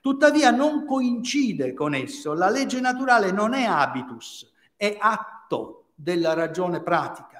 Tuttavia 0.00 0.50
non 0.50 0.86
coincide 0.86 1.74
con 1.74 1.92
esso. 1.92 2.32
La 2.32 2.48
legge 2.48 2.80
naturale 2.80 3.30
non 3.30 3.52
è 3.52 3.64
habitus, 3.64 4.50
è 4.74 4.96
atto 4.98 5.88
della 5.94 6.32
ragione 6.32 6.80
pratica. 6.80 7.35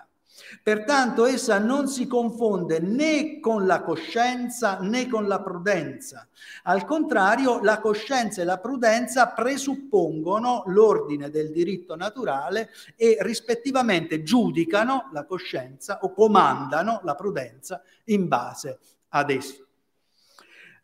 Pertanto 0.63 1.25
essa 1.25 1.59
non 1.59 1.89
si 1.89 2.07
confonde 2.07 2.79
né 2.79 3.41
con 3.41 3.67
la 3.67 3.83
coscienza 3.83 4.79
né 4.81 5.09
con 5.09 5.27
la 5.27 5.41
prudenza. 5.41 6.29
Al 6.65 6.85
contrario, 6.85 7.61
la 7.63 7.81
coscienza 7.81 8.43
e 8.43 8.45
la 8.45 8.59
prudenza 8.59 9.29
presuppongono 9.29 10.65
l'ordine 10.67 11.31
del 11.31 11.51
diritto 11.51 11.97
naturale 11.97 12.71
e 12.97 13.17
rispettivamente 13.21 14.23
giudicano 14.23 15.09
la 15.13 15.25
coscienza 15.25 16.01
o 16.03 16.13
comandano 16.13 17.01
la 17.05 17.15
prudenza 17.15 17.83
in 18.05 18.29
base 18.29 18.79
ad 19.09 19.31
esso. 19.31 19.67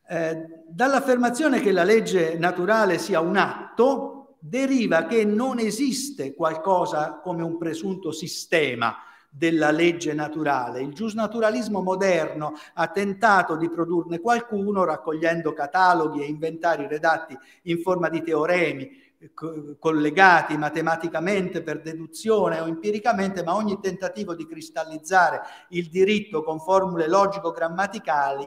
Eh, 0.09 0.47
dall'affermazione 0.67 1.61
che 1.61 1.73
la 1.73 1.85
legge 1.85 2.37
naturale 2.39 2.99
sia 2.99 3.21
un 3.21 3.37
atto 3.37 4.37
deriva 4.39 5.07
che 5.07 5.25
non 5.25 5.59
esiste 5.59 6.35
qualcosa 6.35 7.21
come 7.23 7.43
un 7.43 7.59
presunto 7.59 8.11
sistema 8.11 8.97
della 9.35 9.71
legge 9.71 10.13
naturale. 10.13 10.83
Il 10.83 10.93
giusnaturalismo 10.93 11.81
moderno 11.81 12.53
ha 12.75 12.89
tentato 12.89 13.57
di 13.57 13.71
produrne 13.71 14.21
qualcuno 14.21 14.85
raccogliendo 14.85 15.55
cataloghi 15.55 16.21
e 16.21 16.27
inventari 16.27 16.87
redatti 16.87 17.37
in 17.63 17.79
forma 17.79 18.11
di 18.11 18.23
teoremi 18.23 18.91
co- 19.33 19.77
collegati 19.79 20.59
matematicamente 20.59 21.63
per 21.63 21.81
deduzione 21.81 22.61
o 22.61 22.67
empiricamente, 22.67 23.43
ma 23.43 23.55
ogni 23.55 23.81
tentativo 23.81 24.35
di 24.35 24.47
cristallizzare 24.47 25.41
il 25.71 25.89
diritto 25.89 26.43
con 26.43 26.61
formule 26.61 27.09
logico-grammaticali 27.09 28.47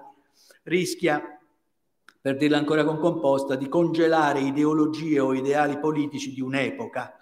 rischia 0.63 1.39
per 2.21 2.37
dirla 2.37 2.57
ancora 2.57 2.83
con 2.83 2.99
composta, 2.99 3.55
di 3.55 3.67
congelare 3.67 4.39
ideologie 4.39 5.19
o 5.19 5.33
ideali 5.33 5.79
politici 5.79 6.31
di 6.31 6.41
un'epoca 6.41 7.15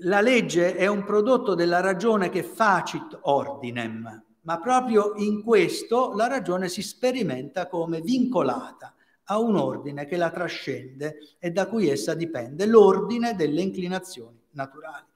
la 0.00 0.20
legge 0.20 0.76
è 0.76 0.86
un 0.86 1.04
prodotto 1.04 1.54
della 1.54 1.80
ragione 1.80 2.28
che 2.28 2.42
facit 2.42 3.18
ordinem, 3.22 4.24
ma 4.42 4.60
proprio 4.60 5.14
in 5.16 5.42
questo 5.42 6.12
la 6.14 6.26
ragione 6.26 6.68
si 6.68 6.82
sperimenta 6.82 7.66
come 7.66 8.00
vincolata 8.00 8.94
a 9.24 9.38
un 9.38 9.56
ordine 9.56 10.06
che 10.06 10.16
la 10.16 10.30
trascende 10.30 11.36
e 11.38 11.50
da 11.50 11.66
cui 11.66 11.88
essa 11.88 12.14
dipende, 12.14 12.66
l'ordine 12.66 13.34
delle 13.34 13.62
inclinazioni 13.62 14.38
naturali. 14.50 15.06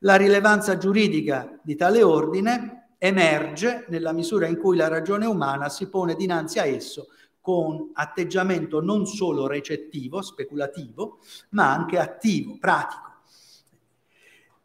La 0.00 0.16
rilevanza 0.16 0.76
giuridica 0.76 1.58
di 1.62 1.74
tale 1.74 2.02
ordine 2.02 2.96
emerge 2.98 3.86
nella 3.88 4.12
misura 4.12 4.46
in 4.46 4.58
cui 4.58 4.76
la 4.76 4.88
ragione 4.88 5.26
umana 5.26 5.68
si 5.68 5.88
pone 5.88 6.14
dinanzi 6.14 6.58
a 6.58 6.66
esso 6.66 7.08
con 7.40 7.90
atteggiamento 7.94 8.80
non 8.80 9.06
solo 9.06 9.46
recettivo, 9.46 10.22
speculativo, 10.22 11.18
ma 11.50 11.72
anche 11.72 11.98
attivo, 11.98 12.56
pratico 12.58 13.13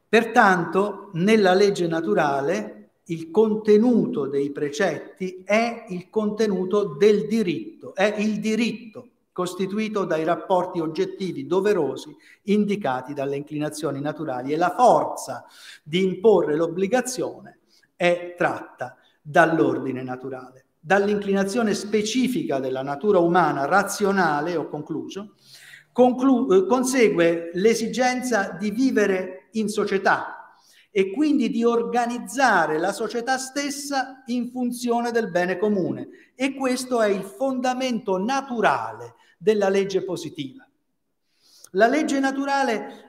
Pertanto, 0.10 1.12
nella 1.14 1.54
legge 1.54 1.86
naturale 1.86 2.94
il 3.06 3.30
contenuto 3.30 4.26
dei 4.26 4.52
precetti 4.52 5.44
è 5.46 5.86
il 5.90 6.10
contenuto 6.10 6.96
del 6.96 7.28
diritto, 7.28 7.94
è 7.94 8.16
il 8.18 8.40
diritto 8.40 9.10
costituito 9.32 10.06
dai 10.06 10.24
rapporti 10.24 10.80
oggettivi 10.80 11.46
doverosi 11.46 12.14
indicati 12.44 13.14
dalle 13.14 13.36
inclinazioni 13.36 14.02
naturali 14.02 14.52
e 14.52 14.58
la 14.58 14.74
forza 14.76 15.46
di 15.84 16.04
imporre 16.04 16.56
l'obbligazione 16.56 17.60
è 17.96 18.34
tratta 18.36 18.98
dall'ordine 19.22 20.02
naturale, 20.02 20.66
dall'inclinazione 20.80 21.74
specifica 21.74 22.60
della 22.60 22.82
natura 22.82 23.20
umana 23.20 23.66
razionale, 23.66 24.56
ho 24.56 24.68
concluso, 24.68 25.36
conclu- 25.92 26.52
eh, 26.52 26.66
consegue 26.66 27.52
l'esigenza 27.54 28.56
di 28.60 28.72
vivere 28.72 29.39
in 29.54 29.70
società 29.70 30.56
e 30.92 31.12
quindi 31.12 31.50
di 31.50 31.64
organizzare 31.64 32.80
la 32.80 32.92
società 32.92 33.38
stessa 33.38 34.24
in 34.28 34.50
funzione 34.50 35.12
del 35.12 35.30
bene 35.30 35.58
comune. 35.58 36.10
E 36.36 36.56
questo 36.56 37.02
è 37.02 37.08
il 37.08 37.24
fondamento 37.24 38.18
naturale 38.18 39.16
della 39.38 39.70
legge 39.70 40.04
positiva. 40.04 40.68
La 41.72 41.88
legge 41.88 42.20
naturale 42.20 43.08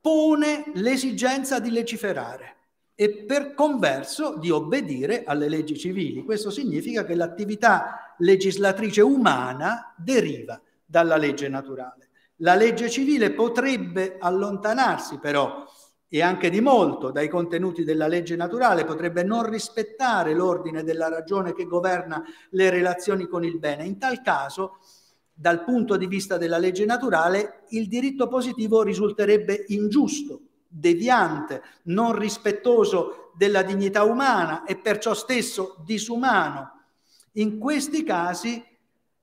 pone 0.00 0.64
l'esigenza 0.74 1.58
di 1.58 1.70
legiferare 1.70 2.56
e 2.94 3.24
per 3.24 3.54
converso 3.54 4.36
di 4.38 4.50
obbedire 4.50 5.24
alle 5.24 5.48
leggi 5.48 5.76
civili. 5.76 6.22
Questo 6.22 6.50
significa 6.50 7.04
che 7.04 7.14
l'attività 7.14 8.14
legislatrice 8.18 9.00
umana 9.00 9.94
deriva 9.96 10.60
dalla 10.84 11.16
legge 11.16 11.48
naturale. 11.48 12.03
La 12.38 12.54
legge 12.54 12.90
civile 12.90 13.32
potrebbe 13.32 14.16
allontanarsi 14.18 15.18
però 15.18 15.64
e 16.08 16.22
anche 16.22 16.48
di 16.48 16.60
molto 16.60 17.10
dai 17.10 17.28
contenuti 17.28 17.82
della 17.82 18.06
legge 18.06 18.36
naturale, 18.36 18.84
potrebbe 18.84 19.24
non 19.24 19.48
rispettare 19.48 20.32
l'ordine 20.32 20.84
della 20.84 21.08
ragione 21.08 21.52
che 21.52 21.64
governa 21.64 22.22
le 22.50 22.70
relazioni 22.70 23.26
con 23.26 23.44
il 23.44 23.58
bene. 23.58 23.84
In 23.84 23.98
tal 23.98 24.22
caso 24.22 24.78
dal 25.32 25.64
punto 25.64 25.96
di 25.96 26.06
vista 26.06 26.36
della 26.36 26.58
legge 26.58 26.84
naturale, 26.84 27.64
il 27.70 27.88
diritto 27.88 28.28
positivo 28.28 28.82
risulterebbe 28.82 29.64
ingiusto, 29.68 30.40
deviante, 30.68 31.62
non 31.84 32.16
rispettoso 32.16 33.32
della 33.36 33.62
dignità 33.62 34.04
umana 34.04 34.62
e 34.62 34.76
perciò 34.76 35.14
stesso 35.14 35.82
disumano. 35.84 36.70
In 37.32 37.58
questi 37.58 38.04
casi 38.04 38.64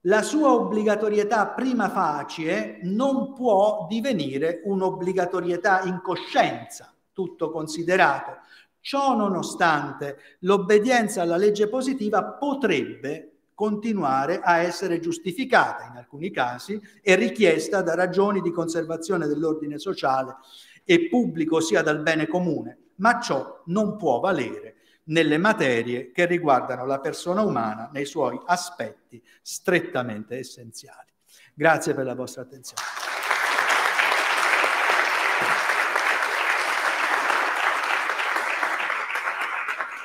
la 0.05 0.23
sua 0.23 0.53
obbligatorietà 0.53 1.47
prima 1.49 1.89
facie 1.89 2.79
non 2.83 3.33
può 3.33 3.85
divenire 3.87 4.61
un'obbligatorietà 4.63 5.83
in 5.83 5.99
coscienza, 6.01 6.91
tutto 7.13 7.51
considerato. 7.51 8.37
Ciò 8.79 9.15
nonostante, 9.15 10.17
l'obbedienza 10.39 11.21
alla 11.21 11.37
legge 11.37 11.67
positiva 11.69 12.23
potrebbe 12.23 13.27
continuare 13.53 14.39
a 14.39 14.57
essere 14.57 14.99
giustificata 14.99 15.85
in 15.85 15.97
alcuni 15.97 16.31
casi 16.31 16.81
e 17.03 17.15
richiesta 17.15 17.83
da 17.83 17.93
ragioni 17.93 18.41
di 18.41 18.51
conservazione 18.51 19.27
dell'ordine 19.27 19.77
sociale 19.77 20.37
e 20.83 21.07
pubblico 21.09 21.59
sia 21.59 21.83
dal 21.83 22.01
bene 22.01 22.27
comune, 22.27 22.93
ma 22.95 23.19
ciò 23.19 23.61
non 23.65 23.97
può 23.97 24.19
valere 24.19 24.70
nelle 25.11 25.37
materie 25.37 26.11
che 26.11 26.25
riguardano 26.25 26.85
la 26.85 26.99
persona 26.99 27.41
umana 27.41 27.89
nei 27.93 28.05
suoi 28.05 28.39
aspetti 28.45 29.23
strettamente 29.41 30.37
essenziali. 30.37 31.09
Grazie 31.53 31.93
per 31.93 32.05
la 32.05 32.15
vostra 32.15 32.41
attenzione. 32.41 33.00